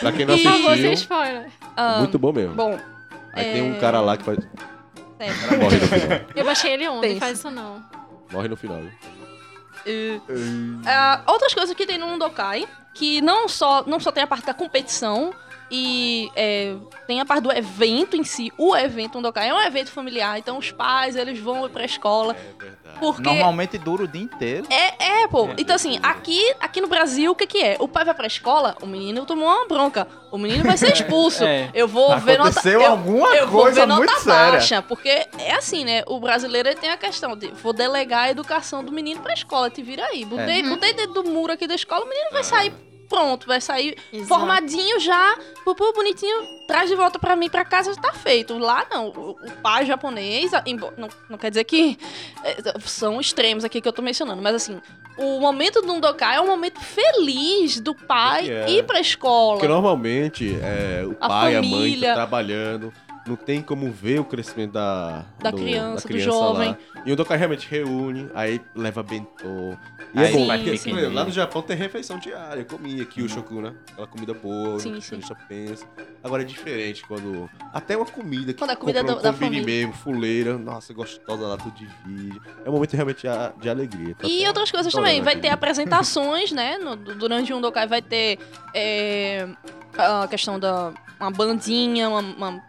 Pra 0.00 0.12
quem 0.12 0.24
não 0.26 0.34
E- 0.36 0.42
Por 0.42 0.52
favor, 0.52 0.76
sem 0.76 0.86
assistiu, 0.86 0.92
spoiler. 0.92 1.50
Ah, 1.76 1.98
muito 1.98 2.18
bom 2.18 2.32
mesmo. 2.32 2.54
Bom, 2.54 2.78
Aí 3.32 3.46
é- 3.48 3.52
tem 3.54 3.62
um 3.62 3.78
cara 3.80 4.00
lá 4.00 4.16
que 4.16 4.22
faz. 4.24 4.38
é. 5.18 5.56
Morre 5.56 5.76
no 5.78 5.86
final. 5.88 6.20
Eu 6.36 6.44
baixei 6.44 6.72
ele 6.72 6.88
ontem, 6.88 7.18
faz 7.18 7.38
isso 7.38 7.50
não. 7.50 7.82
Morre 8.30 8.48
no 8.48 8.56
final. 8.56 8.78
viu? 8.78 8.90
Ah, 10.86 11.22
outras 11.26 11.54
coisas 11.54 11.74
que 11.74 11.86
tem 11.86 11.98
no 11.98 12.06
Undokai, 12.06 12.66
que 12.94 13.20
não 13.20 13.48
só, 13.48 13.84
não 13.86 13.98
só 14.00 14.10
tem 14.12 14.22
a 14.22 14.26
parte 14.26 14.46
da 14.46 14.54
competição, 14.54 15.32
e 15.74 16.30
é, 16.36 16.74
tem 17.06 17.18
a 17.20 17.24
parte 17.24 17.44
do 17.44 17.50
evento 17.50 18.14
em 18.14 18.22
si. 18.22 18.52
O 18.58 18.76
evento 18.76 19.18
Undokai 19.18 19.48
é 19.48 19.54
um 19.54 19.60
evento 19.62 19.90
familiar, 19.90 20.38
então 20.38 20.58
os 20.58 20.70
pais, 20.70 21.16
eles 21.16 21.38
vão 21.38 21.66
pra 21.70 21.84
escola, 21.86 22.34
É 22.34 22.62
verdade. 22.62 22.98
porque... 23.00 23.22
Normalmente 23.22 23.78
dura 23.78 24.04
o 24.04 24.08
dia 24.08 24.20
inteiro. 24.22 24.66
É, 24.68 25.22
é, 25.22 25.28
pô. 25.28 25.48
É. 25.48 25.54
Então, 25.56 25.74
assim, 25.74 25.98
aqui, 26.02 26.38
aqui 26.60 26.80
no 26.82 26.88
Brasil, 26.88 27.32
o 27.32 27.34
que 27.34 27.46
que 27.46 27.58
é? 27.62 27.76
O 27.80 27.88
pai 27.88 28.04
vai 28.04 28.12
pra 28.14 28.26
escola, 28.26 28.76
o 28.82 28.86
menino 28.86 29.24
tomou 29.24 29.48
uma 29.48 29.66
bronca. 29.66 30.06
O 30.30 30.36
menino 30.36 30.62
vai 30.64 30.76
ser 30.76 30.92
expulso. 30.94 31.42
É. 31.42 31.70
Eu 31.72 31.88
vou 31.88 32.18
ver 32.20 32.36
nota... 32.38 32.50
Aconteceu 32.50 32.82
eu, 32.82 32.90
alguma 32.90 33.34
eu 33.34 33.48
vou 33.48 33.62
coisa 33.62 33.80
ver 33.80 33.86
nota 33.86 34.00
muito 34.00 34.20
séria. 34.20 34.52
baixa. 34.52 34.82
Porque 34.82 35.08
é 35.08 35.54
assim, 35.54 35.84
né? 35.84 36.02
O 36.06 36.20
brasileiro 36.20 36.68
ele 36.68 36.76
tem 36.76 36.90
a 36.90 36.96
questão 36.98 37.34
de 37.34 37.48
vou 37.48 37.72
delegar 37.72 38.24
a 38.24 38.30
educação 38.30 38.84
do 38.84 38.92
menino 38.92 39.20
pra 39.22 39.32
escola. 39.32 39.70
Te 39.70 39.82
vira 39.82 40.04
aí. 40.06 40.24
Botei, 40.26 40.60
É. 40.60 40.62
botei 40.62 40.92
dentro 40.92 41.22
do 41.22 41.24
muro 41.30 41.52
aqui 41.52 41.66
da 41.66 41.74
escola, 41.74 42.04
o 42.04 42.08
menino 42.08 42.28
vai 42.30 42.44
sair 42.44 42.72
pronto. 43.12 43.46
Vai 43.46 43.60
sair 43.60 43.96
Exato. 44.12 44.28
formadinho 44.28 44.98
já, 44.98 45.36
pupu, 45.64 45.92
bonitinho, 45.92 46.44
traz 46.66 46.88
de 46.88 46.96
volta 46.96 47.18
pra 47.18 47.36
mim, 47.36 47.48
pra 47.50 47.64
casa, 47.64 47.94
tá 47.94 48.12
feito. 48.12 48.56
Lá 48.58 48.86
não, 48.90 49.08
o, 49.08 49.30
o 49.32 49.50
pai 49.62 49.84
japonês, 49.86 50.50
não, 50.96 51.08
não 51.28 51.38
quer 51.38 51.50
dizer 51.50 51.64
que 51.64 51.98
é, 52.42 52.56
são 52.80 53.20
extremos 53.20 53.64
aqui 53.64 53.80
que 53.80 53.88
eu 53.88 53.92
tô 53.92 54.00
mencionando, 54.02 54.40
mas 54.40 54.54
assim, 54.54 54.80
o 55.18 55.38
momento 55.40 55.82
do 55.82 55.92
Undokai 55.92 56.36
é 56.36 56.40
um 56.40 56.46
momento 56.46 56.80
feliz 56.80 57.78
do 57.80 57.94
pai 57.94 58.48
É. 58.50 58.70
ir 58.70 58.84
pra 58.84 58.98
escola. 59.00 59.54
Porque 59.54 59.68
normalmente 59.68 60.56
é, 60.62 61.04
o 61.06 61.16
A 61.20 61.28
pai, 61.28 61.56
a 61.56 61.60
mãe 61.62 61.70
família. 61.70 62.08
tá 62.08 62.14
trabalhando, 62.14 62.92
não 63.26 63.36
tem 63.36 63.62
como 63.62 63.90
ver 63.90 64.20
o 64.20 64.24
crescimento 64.24 64.72
da, 64.72 65.24
Da 65.40 65.52
criança, 65.52 66.08
do 66.08 66.18
jovem. 66.18 66.70
Lá. 66.70 66.78
E 67.06 67.12
o 67.12 67.16
Dokai 67.16 67.38
realmente 67.38 67.68
reúne, 67.68 68.28
aí 68.34 68.60
leva 68.74 69.02
bentô. 69.02 69.76
E 70.14 70.18
Aí 70.18 70.26
é 70.26 70.32
bom, 70.32 70.46
porque 70.46 70.70
piquenique. 70.72 71.06
lá 71.06 71.24
no 71.24 71.30
Japão 71.30 71.62
tem 71.62 71.76
refeição 71.76 72.18
diária, 72.18 72.64
comia 72.64 73.04
Kyushoku, 73.04 73.60
né? 73.60 73.72
Aquela 73.92 74.06
comida 74.06 74.34
boa, 74.34 74.70
Sim, 74.70 74.74
o 74.74 74.80
sim. 74.80 74.88
nutricionista 74.90 75.34
pensa. 75.48 75.86
Agora 76.22 76.42
é 76.42 76.44
diferente 76.44 77.02
quando... 77.06 77.48
Até 77.72 77.96
uma 77.96 78.04
comida 78.06 78.52
que 78.52 78.58
Quando 78.58 78.70
a 78.70 78.76
comida 78.76 79.02
da- 79.02 79.14
da 79.14 79.30
um 79.30 79.32
combine 79.32 79.56
família. 79.62 79.64
mesmo, 79.66 79.92
fuleira, 79.94 80.58
nossa, 80.58 80.92
gostosa 80.92 81.46
lá, 81.46 81.56
tudo 81.56 81.72
divide. 81.74 82.40
É 82.64 82.68
um 82.68 82.72
momento 82.72 82.92
realmente 82.94 83.26
a- 83.26 83.52
de 83.60 83.70
alegria. 83.70 84.14
Tá 84.14 84.26
E 84.28 84.40
até- 84.40 84.48
outras 84.48 84.70
coisas 84.70 84.92
tô 84.92 84.98
também. 84.98 85.22
Vai 85.22 85.32
aqui. 85.34 85.42
ter 85.42 85.48
apresentações, 85.48 86.52
né? 86.52 86.76
no- 86.78 86.96
durante 86.96 87.52
o 87.52 87.56
Undokai 87.56 87.86
vai 87.86 88.02
ter 88.02 88.38
é, 88.74 89.46
a 89.96 90.26
questão 90.28 90.58
da 90.58 90.92
uma 91.20 91.30
bandinha, 91.30 92.08
uma- 92.08 92.20
uma 92.20 92.62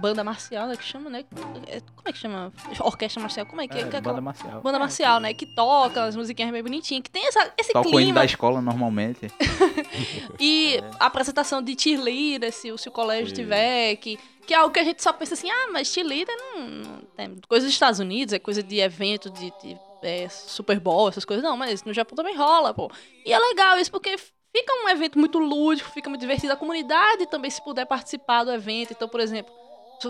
banda 0.00 0.22
marcial, 0.24 0.66
né? 0.66 0.76
Que 0.76 0.84
chama, 0.84 1.08
né? 1.10 1.24
É, 1.66 1.80
Como 1.80 2.06
é 2.08 2.12
que 2.12 2.18
chama? 2.18 2.52
Orquestra 2.80 3.20
marcial. 3.20 3.46
Como 3.46 3.60
é 3.60 3.68
que 3.68 3.76
é? 3.76 3.80
É, 3.80 3.82
que 3.82 3.88
é 3.88 4.00
banda 4.00 4.10
aquela- 4.10 4.20
marcial. 4.20 4.60
banda 4.60 4.78
marcial, 4.78 5.20
né? 5.20 5.32
Que 5.34 5.46
toca 5.46 6.04
as 6.04 6.16
musiquinhas 6.16 6.50
bem 6.52 6.62
bonitinhas, 6.62 7.02
que 7.02 7.10
tem 7.10 7.26
essa, 7.26 7.52
esse 7.58 7.72
Toca 7.72 7.88
clima. 7.88 8.14
da 8.14 8.24
escola 8.24 8.60
normalmente. 8.60 9.30
E 10.40 10.76
É. 10.76 10.90
a 10.98 11.06
apresentação 11.06 11.62
de 11.62 11.76
cheerleader, 11.78 12.52
se, 12.52 12.70
o- 12.72 12.78
se 12.78 12.88
o 12.88 12.92
colégio 12.92 13.28
Sim. 13.28 13.34
tiver, 13.42 13.96
que, 13.96 14.18
que 14.46 14.54
é 14.54 14.56
algo 14.56 14.72
que 14.72 14.80
a 14.80 14.84
gente 14.84 15.02
só 15.02 15.12
pensa 15.12 15.34
assim, 15.34 15.50
ah, 15.50 15.68
mas 15.72 15.88
cheerleader 15.88 16.34
não, 16.36 16.60
não 16.68 17.00
tem 17.16 17.36
coisa 17.48 17.66
dos 17.66 17.74
Estados 17.74 18.00
Unidos, 18.00 18.32
é 18.34 18.38
coisa 18.38 18.62
de 18.62 18.78
evento, 18.80 19.30
de, 19.30 19.52
de, 19.62 19.76
é, 20.02 20.28
Super 20.28 20.78
Bowl, 20.80 21.08
essas 21.08 21.24
coisas. 21.24 21.42
Não, 21.44 21.56
mas 21.56 21.82
no 21.84 21.92
Japão 21.92 22.16
também 22.16 22.36
rola, 22.36 22.74
pô. 22.74 22.90
E 23.24 23.32
é 23.32 23.38
legal 23.38 23.78
isso, 23.78 23.90
porque 23.90 24.16
fica 24.18 24.72
um 24.84 24.88
evento 24.88 25.18
muito 25.18 25.38
lúdico, 25.38 25.90
fica 25.90 26.08
muito 26.08 26.20
divertido. 26.20 26.52
A 26.52 26.56
comunidade 26.56 27.26
também, 27.26 27.50
se 27.50 27.62
puder 27.62 27.86
participar 27.86 28.44
do 28.44 28.52
evento. 28.52 28.92
Então, 28.92 29.08
por 29.08 29.20
exemplo, 29.20 29.52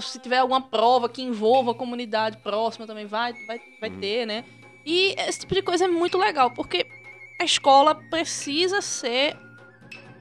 se- 0.00 0.18
tiver 0.18 0.38
alguma 0.38 0.60
prova 0.60 1.08
que 1.08 1.22
envolva 1.22 1.70
a 1.72 1.74
comunidade 1.74 2.36
próxima, 2.38 2.86
também 2.86 3.06
vai, 3.06 3.32
vai, 3.46 3.60
vai 3.80 3.90
Uhum. 3.90 4.00
ter, 4.00 4.26
né? 4.26 4.44
E 4.84 5.14
esse 5.18 5.40
tipo 5.40 5.54
de 5.54 5.62
coisa 5.62 5.84
é 5.84 5.88
muito 5.88 6.18
legal, 6.18 6.50
porque 6.50 6.86
a 7.40 7.44
escola 7.44 7.94
precisa 7.94 8.80
ser 8.82 9.36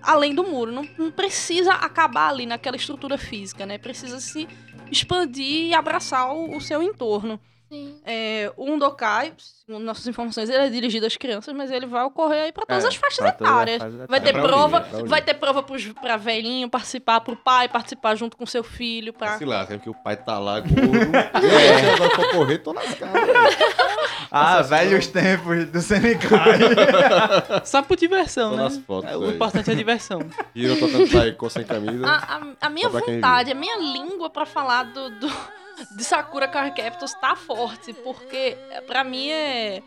além 0.01 0.33
do 0.33 0.43
muro. 0.43 0.71
Não, 0.71 0.87
não 0.97 1.11
precisa 1.11 1.73
acabar 1.73 2.29
ali 2.29 2.45
naquela 2.45 2.75
estrutura 2.75 3.17
física, 3.17 3.65
né? 3.65 3.77
Precisa 3.77 4.19
se 4.19 4.47
expandir 4.91 5.67
e 5.67 5.73
abraçar 5.73 6.33
o, 6.33 6.55
o 6.57 6.61
seu 6.61 6.81
entorno. 6.81 7.39
Sim. 7.73 7.95
É, 8.05 8.51
o 8.55 8.71
Undokai, 8.71 9.33
segundo 9.65 9.83
nossas 9.83 10.05
informações, 10.05 10.47
ele 10.47 10.59
é 10.63 10.69
dirigido 10.69 11.07
às 11.07 11.17
crianças, 11.17 11.51
mas 11.55 11.71
ele 11.71 11.87
vai 11.87 12.03
ocorrer 12.03 12.43
aí 12.43 12.51
para 12.51 12.67
todas 12.67 12.83
É, 12.83 12.87
as 12.87 12.95
faixas 12.95 13.17
pra 13.17 13.31
todas 13.31 13.51
as 13.51 13.55
etárias. 13.55 13.77
faixas 13.81 13.97
Vai 13.97 14.05
etárias. 14.05 14.23
ter 14.23 14.29
É 14.29 14.33
pra 14.33 14.41
prova, 14.43 14.77
unir, 14.77 14.85
é 14.85 14.89
pra 14.99 15.05
vai 15.09 15.21
ter 15.23 15.33
prova 15.33 15.63
pros, 15.63 15.85
pra 15.99 16.15
velhinho 16.17 16.69
participar, 16.69 17.21
pro 17.21 17.35
pai 17.35 17.67
participar 17.67 18.13
junto 18.13 18.37
com 18.37 18.45
seu 18.45 18.63
filho, 18.63 19.11
pra... 19.11 19.39
Sei 19.39 19.47
lá, 19.47 19.65
que 19.65 19.89
o 19.89 19.93
pai 19.95 20.15
tá 20.17 20.37
lá 20.37 20.59
gordo. 20.61 21.15
é. 21.15 21.31
Agora 21.95 22.09
pra 22.15 22.31
correr, 22.31 22.57
tô 22.59 22.73
lascado. 22.73 23.11
Ah, 24.35 24.63
velhos 24.63 25.05
tempos 25.05 25.65
do 25.67 25.79
Senegai. 25.79 26.57
Só 27.63 27.83
por 27.83 27.95
diversão, 27.95 28.49
Só 28.51 28.55
né? 28.57 28.63
nas 28.63 28.77
fotos 28.79 29.11
É, 29.11 29.15
o 29.17 29.23
aí. 29.25 29.29
importante 29.35 29.69
é 29.69 29.73
a 29.73 29.75
diversão. 29.75 30.19
E 30.55 30.65
eu 30.65 30.79
tô 30.79 30.87
tentando 30.87 31.07
sair 31.07 31.35
com 31.37 31.47
sem 31.49 31.63
camisa. 31.63 32.07
A, 32.07 32.37
a- 32.37 32.41
a 32.61 32.69
minha 32.69 32.89
pra 32.89 32.99
vontade, 33.01 33.51
a 33.51 33.55
minha 33.55 33.77
língua 33.77 34.31
pra 34.31 34.43
falar 34.45 34.85
do, 34.85 35.09
do- 35.11 35.31
de 35.95 36.03
Sakura 36.03 36.47
Card 36.47 36.75
Captors 36.79 37.13
tá 37.15 37.35
forte, 37.35 37.93
porque 37.93 38.57
é, 38.71 38.81
pra 38.81 39.03
mim 39.03 39.29
é. 39.29 39.81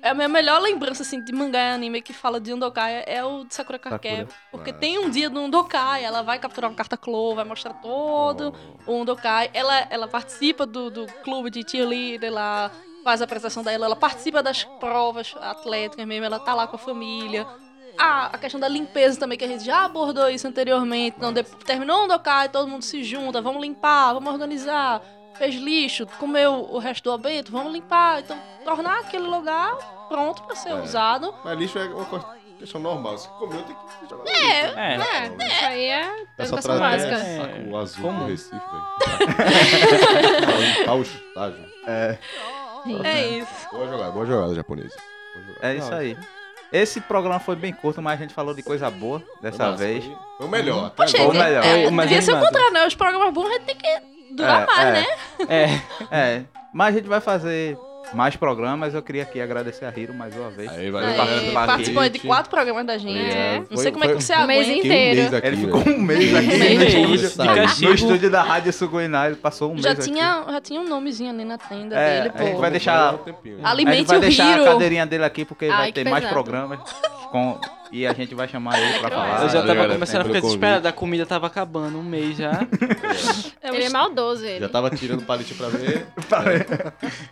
É 0.00 0.10
a 0.10 0.14
minha 0.14 0.28
melhor 0.28 0.60
lembrança, 0.60 1.02
assim, 1.02 1.20
de 1.22 1.32
mangá 1.32 1.58
e 1.60 1.72
anime 1.74 2.02
que 2.02 2.12
fala 2.12 2.40
de 2.40 2.52
Undokai 2.52 3.04
é 3.06 3.24
o 3.24 3.44
de 3.44 3.54
Sakura 3.54 3.78
Card 3.78 4.00
Sakura. 4.08 4.28
Porque 4.50 4.70
Ah. 4.70 4.74
tem 4.74 4.98
um 4.98 5.08
dia 5.10 5.30
do 5.30 5.40
Undokai, 5.40 6.04
ela 6.04 6.22
vai 6.22 6.38
capturar 6.40 6.70
uma 6.70 6.76
carta 6.76 6.96
Clow, 6.96 7.34
vai 7.36 7.44
mostrar 7.44 7.74
todo 7.74 8.52
o 8.86 8.92
Undokai. 8.94 9.50
Ela, 9.54 9.86
ela 9.90 10.08
participa 10.08 10.66
do, 10.66 10.90
do 10.90 11.06
clube 11.24 11.50
de 11.50 11.68
cheerleader, 11.68 12.28
ela 12.30 12.70
faz 13.04 13.20
a 13.20 13.24
apresentação 13.24 13.62
dela, 13.62 13.86
ela 13.86 13.96
participa 13.96 14.42
das 14.42 14.64
provas 14.64 15.34
atléticas 15.40 16.04
mesmo, 16.06 16.24
ela 16.26 16.38
tá 16.40 16.54
lá 16.54 16.66
com 16.66 16.76
a 16.76 16.78
família. 16.78 17.46
A, 17.98 18.26
a 18.26 18.38
questão 18.38 18.58
da 18.60 18.68
limpeza 18.68 19.18
também, 19.20 19.36
que 19.38 19.44
a 19.44 19.48
gente 19.48 19.64
já 19.64 19.84
abordou 19.84 20.28
isso 20.28 20.46
anteriormente. 20.46 21.14
Então, 21.16 21.32
de- 21.32 21.42
terminou 21.42 22.04
um 22.04 22.08
dokai, 22.08 22.48
todo 22.48 22.68
mundo 22.68 22.82
se 22.82 23.02
junta, 23.04 23.40
vamos 23.42 23.60
limpar, 23.62 24.12
vamos 24.14 24.32
organizar. 24.32 25.02
Fez 25.36 25.54
lixo, 25.54 26.06
comeu 26.18 26.68
o 26.70 26.78
resto 26.78 27.04
do 27.04 27.12
alimento, 27.26 27.50
vamos 27.50 27.72
limpar. 27.72 28.20
Então, 28.20 28.38
tornar 28.64 29.00
aquele 29.00 29.26
lugar 29.26 29.76
pronto 30.08 30.42
pra 30.42 30.54
ser 30.54 30.70
É. 30.70 30.74
usado. 30.74 31.34
Mas 31.44 31.58
lixo 31.58 31.78
é 31.78 31.84
uma 31.86 32.04
coisa- 32.04 32.26
questão 32.58 32.80
normal. 32.80 33.18
Se 33.18 33.28
comeu, 33.30 33.62
tem 33.62 33.74
que 33.74 34.08
jogar. 34.10 34.30
É, 34.30 34.60
É. 34.60 34.94
É, 34.94 35.26
isso 35.46 35.64
aí 35.64 35.84
é 35.86 36.02
É 36.38 36.42
educação 36.44 36.76
trazer 36.78 37.10
básica. 37.10 37.14
É. 37.14 37.38
saco 37.62 37.76
azul 37.76 38.02
Comum. 38.04 38.18
do 38.20 38.26
Recife, 38.26 38.56
velho. 38.56 38.82
Limpar 40.78 40.94
o 40.96 41.02
estágio. 41.02 41.64
é 41.86 42.18
isso. 43.38 43.68
Boa 43.72 43.86
jogada, 43.88 44.10
boa 44.12 44.26
jogada, 44.26 44.54
japonesa. 44.54 44.96
Boa 45.34 45.44
jogada. 45.46 45.66
É 45.66 45.76
isso 45.76 45.94
aí. 45.94 46.16
Esse 46.72 47.00
programa 47.02 47.38
foi 47.38 47.54
bem 47.54 47.72
curto, 47.72 48.00
mas 48.00 48.14
a 48.18 48.22
gente 48.22 48.32
falou 48.32 48.54
de 48.54 48.62
coisa 48.62 48.90
boa 48.90 49.22
dessa 49.42 49.70
Nossa, 49.70 49.76
vez. 49.84 50.04
Foi, 50.38 50.46
o 50.46 50.48
melhor. 50.50 50.86
Até 50.86 51.02
Poxa, 51.04 51.18
Foi 51.18 51.26
o 51.26 51.32
melhor. 51.34 51.64
é, 51.64 51.90
mais 51.90 52.08
devia 52.08 52.22
ser 52.22 52.32
o 52.34 52.40
contrário, 52.40 52.72
né? 52.72 52.86
Os 52.86 52.94
programas 52.94 53.32
bons 53.34 53.46
a 53.46 53.52
gente 53.52 53.64
tem 53.64 53.76
que 53.76 54.34
durar 54.34 54.62
É, 54.62 54.66
mais, 54.66 54.88
é. 54.88 54.92
né? 54.92 55.06
É. 56.10 56.36
É, 56.38 56.42
mas 56.72 56.94
a 56.94 56.98
gente 56.98 57.08
vai 57.08 57.20
fazer 57.20 57.76
mais 58.12 58.36
programas. 58.36 58.94
Eu 58.94 59.02
queria 59.02 59.22
aqui 59.22 59.40
agradecer 59.40 59.84
a 59.84 59.92
Hiro 59.96 60.12
mais 60.14 60.34
uma 60.36 60.50
vez. 60.50 60.70
Aí, 60.70 60.90
valeu, 60.90 61.08
Aí, 61.08 61.50
participou 61.52 62.08
de 62.08 62.18
quatro 62.20 62.50
programas 62.50 62.84
da 62.86 62.98
gente. 62.98 63.18
É. 63.36 63.58
Não 63.58 63.66
Foi- 63.66 63.76
sei 63.78 63.92
como 63.92 64.04
é 64.04 64.08
que 64.08 64.14
você 64.14 64.34
Um 64.34 64.46
mês 64.46 64.66
aguenta. 64.68 64.82
Fiquei 64.82 64.90
um 64.90 64.94
mês 64.94 65.18
inteiro. 65.18 65.36
aqui, 65.36 65.46
Ele 65.46 65.56
velho. 65.56 65.78
ficou 65.78 65.94
um 65.94 65.98
mês 66.02 66.34
aqui 66.34 66.46
Um 66.46 66.52
no 66.52 66.58
mês. 67.08 67.22
estúdio. 67.22 67.88
No 67.88 67.94
estúdio 67.94 68.30
da 68.30 68.42
Rádio 68.42 68.72
Suguiná, 68.72 69.26
ele 69.26 69.36
passou 69.36 69.70
um 69.70 69.74
mês 69.74 69.84
Já 69.84 69.92
aqui. 69.92 70.02
tinha, 70.02 70.44
já 70.48 70.60
tinha 70.60 70.80
um 70.80 70.88
nomezinho 70.88 71.30
ali 71.30 71.44
na 71.44 71.58
tenda 71.58 71.96
É, 71.96 72.22
dele, 72.22 72.32
a 72.34 72.42
gente 72.44 72.52
pô. 72.54 72.60
vai 72.60 72.70
deixar- 72.70 73.14
Um 73.14 73.18
tempinho, 73.18 73.56
né? 73.56 73.62
A 73.64 73.68
gente 73.70 73.80
Alimente 73.80 74.08
vai 74.08 74.20
deixar 74.20 74.60
a 74.60 74.64
cadeirinha 74.64 75.06
dele 75.06 75.24
aqui, 75.24 75.44
porque 75.44 75.66
Ai, 75.66 75.70
vai 75.70 75.92
ter 75.92 76.08
mais 76.08 76.24
programas. 76.26 76.78
com- 77.30 77.58
e 77.92 78.06
a 78.06 78.12
gente 78.14 78.34
vai 78.34 78.48
chamar 78.48 78.78
ele 78.80 78.98
pra 78.98 79.10
falar. 79.10 79.42
Eu 79.42 79.48
já 79.48 79.60
tava 79.60 79.74
galera, 79.74 79.92
começando 79.94 80.20
a 80.22 80.24
ficar 80.24 80.40
desesperado. 80.40 80.88
A 80.88 80.92
comida 80.92 81.26
tava 81.26 81.46
acabando, 81.46 81.98
um 81.98 82.02
mês 82.02 82.36
já. 82.38 82.66
É, 83.62 83.68
Ele 83.68 83.84
é 83.84 83.86
os- 83.86 83.92
maldoso, 83.92 84.44
ele. 84.44 84.60
Já 84.60 84.68
tava 84.68 84.90
tirando 84.90 85.22
palitinho 85.24 85.58
pra 85.58 85.68
ver. 85.76 86.06
Então, 86.16 86.38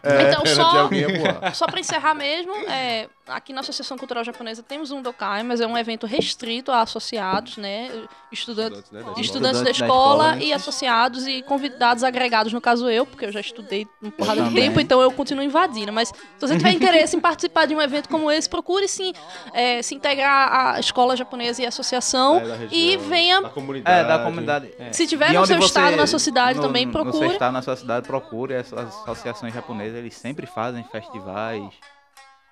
Era 0.02 0.42
de 0.42 0.48
só, 0.50 0.62
alguém 0.80 1.00
ia 1.00 1.18
voar. 1.18 1.54
só 1.54 1.66
pra 1.66 1.80
encerrar 1.80 2.14
mesmo, 2.14 2.52
é, 2.68 3.08
aqui 3.30 3.52
na 3.52 3.60
Associação 3.60 3.96
Cultural 3.96 4.22
Japonesa 4.24 4.62
temos 4.62 4.90
um 4.90 5.00
Dokai, 5.02 5.42
mas 5.42 5.60
é 5.60 5.66
um 5.66 5.76
evento 5.78 6.06
restrito 6.06 6.70
a 6.72 6.82
associados, 6.82 7.56
né? 7.56 7.90
Estudantes, 8.32 8.78
Estudantes, 8.78 8.90
né, 8.92 9.02
da 9.14 9.20
estudantes 9.20 9.58
da 9.60 9.64
da 9.64 9.70
escola 9.70 10.24
escola. 10.28 10.44
e 10.44 10.52
associados 10.52 11.26
e 11.26 11.42
convidados 11.42 12.04
agregados, 12.04 12.52
no 12.52 12.60
caso 12.60 12.88
eu, 12.88 13.04
porque 13.06 13.24
eu 13.26 13.32
já 13.32 13.40
estudei 13.40 13.86
um 14.02 14.10
porrada 14.10 14.42
de 14.42 14.54
tempo, 14.54 14.78
então 14.80 15.00
eu 15.00 15.10
continuo 15.12 15.42
invadindo. 15.44 15.92
Mas 15.92 16.08
se 16.08 16.14
você 16.40 16.56
tiver 16.56 16.72
interesse 16.72 17.16
em 17.16 17.20
participar 17.20 17.66
de 17.66 17.74
um 17.74 17.80
evento 17.80 18.08
como 18.08 18.30
esse, 18.30 18.48
procure 18.48 18.86
sim 18.88 19.12
é, 19.52 19.82
se 19.82 19.94
integrar 19.94 20.74
à 20.76 20.80
escola 20.80 21.16
japonesa 21.16 21.62
e 21.62 21.64
à 21.64 21.68
associação. 21.68 22.36
É, 22.38 22.56
região, 22.56 22.68
e 22.72 22.96
venha- 22.96 23.40
Da 23.42 23.48
comunidade. 23.50 23.98
É, 24.00 24.04
da 24.04 24.18
comunidade. 24.24 24.70
Se 24.92 25.06
tiver 25.06 25.32
no 25.32 25.46
seu 25.46 25.56
você- 25.56 25.66
estado, 25.66 25.96
na 25.96 26.06
sua 26.06 26.18
cidade 26.18 26.58
no- 26.58 26.62
também, 26.64 26.86
No 26.86 26.92
seu 26.92 27.02
procure. 27.02 27.26
estado, 27.32 27.52
na 27.52 27.62
sua 27.62 27.76
cidade, 27.76 28.06
procure. 28.06 28.54
Essas 28.54 28.78
associações 29.02 29.52
japonesas, 29.54 29.96
eles 29.98 30.14
sempre 30.16 30.46
fazem 30.46 30.82
festivais, 30.84 31.64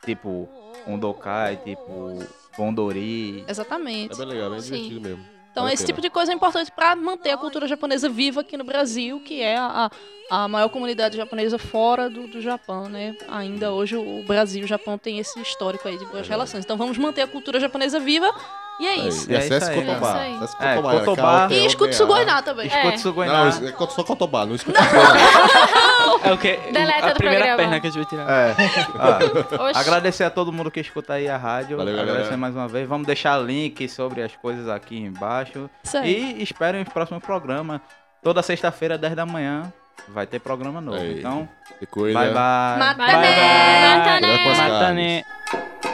tipo 0.04 0.48
Undokai, 0.86 1.56
tipo 1.64 2.18
Bondori. 2.56 3.44
Exatamente. 3.48 4.12
É 4.14 4.16
bem 4.16 4.26
legal, 4.26 4.50
bem 4.50 4.60
Sim. 4.60 4.72
divertido 4.72 5.00
mesmo. 5.00 5.24
Então, 5.50 5.64
Vale 5.64 5.74
esse 5.74 5.82
pena. 5.82 5.94
tipo 5.96 6.00
de 6.02 6.10
coisa 6.10 6.30
é 6.30 6.34
importante 6.34 6.70
para 6.70 6.94
manter 6.94 7.30
a 7.30 7.36
cultura 7.36 7.66
japonesa 7.66 8.08
viva 8.08 8.42
aqui 8.42 8.56
no 8.56 8.62
Brasil, 8.64 9.20
que 9.24 9.40
é 9.42 9.56
a, 9.56 9.90
a 10.30 10.46
maior 10.46 10.68
comunidade 10.68 11.16
japonesa 11.16 11.58
fora 11.58 12.08
do, 12.08 12.28
do 12.28 12.40
Japão, 12.40 12.88
né? 12.88 13.16
Ainda 13.28 13.72
hoje 13.72 13.96
o 13.96 14.22
Brasil 14.24 14.60
e 14.62 14.64
o 14.64 14.68
Japão 14.68 14.96
tem 14.96 15.18
esse 15.18 15.40
histórico 15.40 15.88
aí 15.88 15.98
de 15.98 16.04
boas 16.04 16.26
É 16.26 16.28
relações. 16.28 16.64
Então, 16.64 16.76
vamos 16.76 16.96
manter 16.98 17.22
a 17.22 17.26
cultura 17.26 17.58
japonesa 17.58 17.98
viva 17.98 18.32
e 18.78 18.86
é 18.86 18.90
Aí, 18.90 19.08
isso. 19.08 19.28
E 19.28 19.34
É 19.34 19.38
acesse. 19.38 19.74
Cotobá. 19.74 20.24
É 20.60 20.74
É, 20.74 20.82
Cotobá. 21.00 21.48
E 21.50 21.66
escute 21.66 21.94
Sugoiná 21.96 22.40
também. 22.40 22.66
Escuta 22.68 22.88
É. 22.94 22.98
Sugoiná. 22.98 23.44
Não, 23.50 23.68
é 23.68 23.72
só 23.88 24.04
Cotobá, 24.04 24.46
não 24.46 24.54
escuta 24.54 24.78
Sugoiná. 24.84 25.97
É 26.24 26.32
o 26.32 26.38
que? 26.38 26.56
Deleta 26.72 27.06
a 27.06 27.12
do 27.12 27.16
primeira 27.18 27.44
programa. 27.46 27.56
perna 27.56 27.80
que 27.80 27.86
a 27.86 27.90
gente 27.90 27.98
vai 28.02 28.08
tirar. 28.08 28.30
É. 28.30 28.54
Ah, 28.98 29.64
Oxi. 29.64 29.78
agradecer 29.80 30.24
a 30.24 30.30
todo 30.30 30.52
mundo 30.52 30.70
que 30.70 30.80
escuta 30.80 31.14
aí 31.14 31.28
a 31.28 31.36
rádio. 31.36 31.76
Valeu, 31.76 31.94
galera. 31.94 32.12
agradecer 32.12 32.36
mais 32.36 32.54
uma 32.54 32.68
vez. 32.68 32.88
Vamos 32.88 33.06
deixar 33.06 33.36
link 33.38 33.88
sobre 33.88 34.22
as 34.22 34.34
coisas 34.36 34.68
aqui 34.68 34.96
embaixo. 34.98 35.68
Isso 35.82 35.96
aí. 35.96 36.36
E 36.38 36.42
esperem 36.42 36.82
os 36.82 36.88
próximos 36.88 37.22
programas. 37.22 37.80
Toda 38.22 38.42
sexta-feira, 38.42 38.98
10 38.98 39.14
da 39.14 39.24
manhã, 39.26 39.72
vai 40.08 40.26
ter 40.26 40.40
programa 40.40 40.80
novo. 40.80 40.98
Aí. 40.98 41.18
Então, 41.18 41.48
Que 41.78 41.86
coisa. 41.86 42.18
bye 42.18 42.28
bye. 42.28 42.78
Mata 42.78 42.94
Bye, 42.94 43.12
bye. 43.12 43.20
né? 43.22 44.44
Mata, 44.58 45.87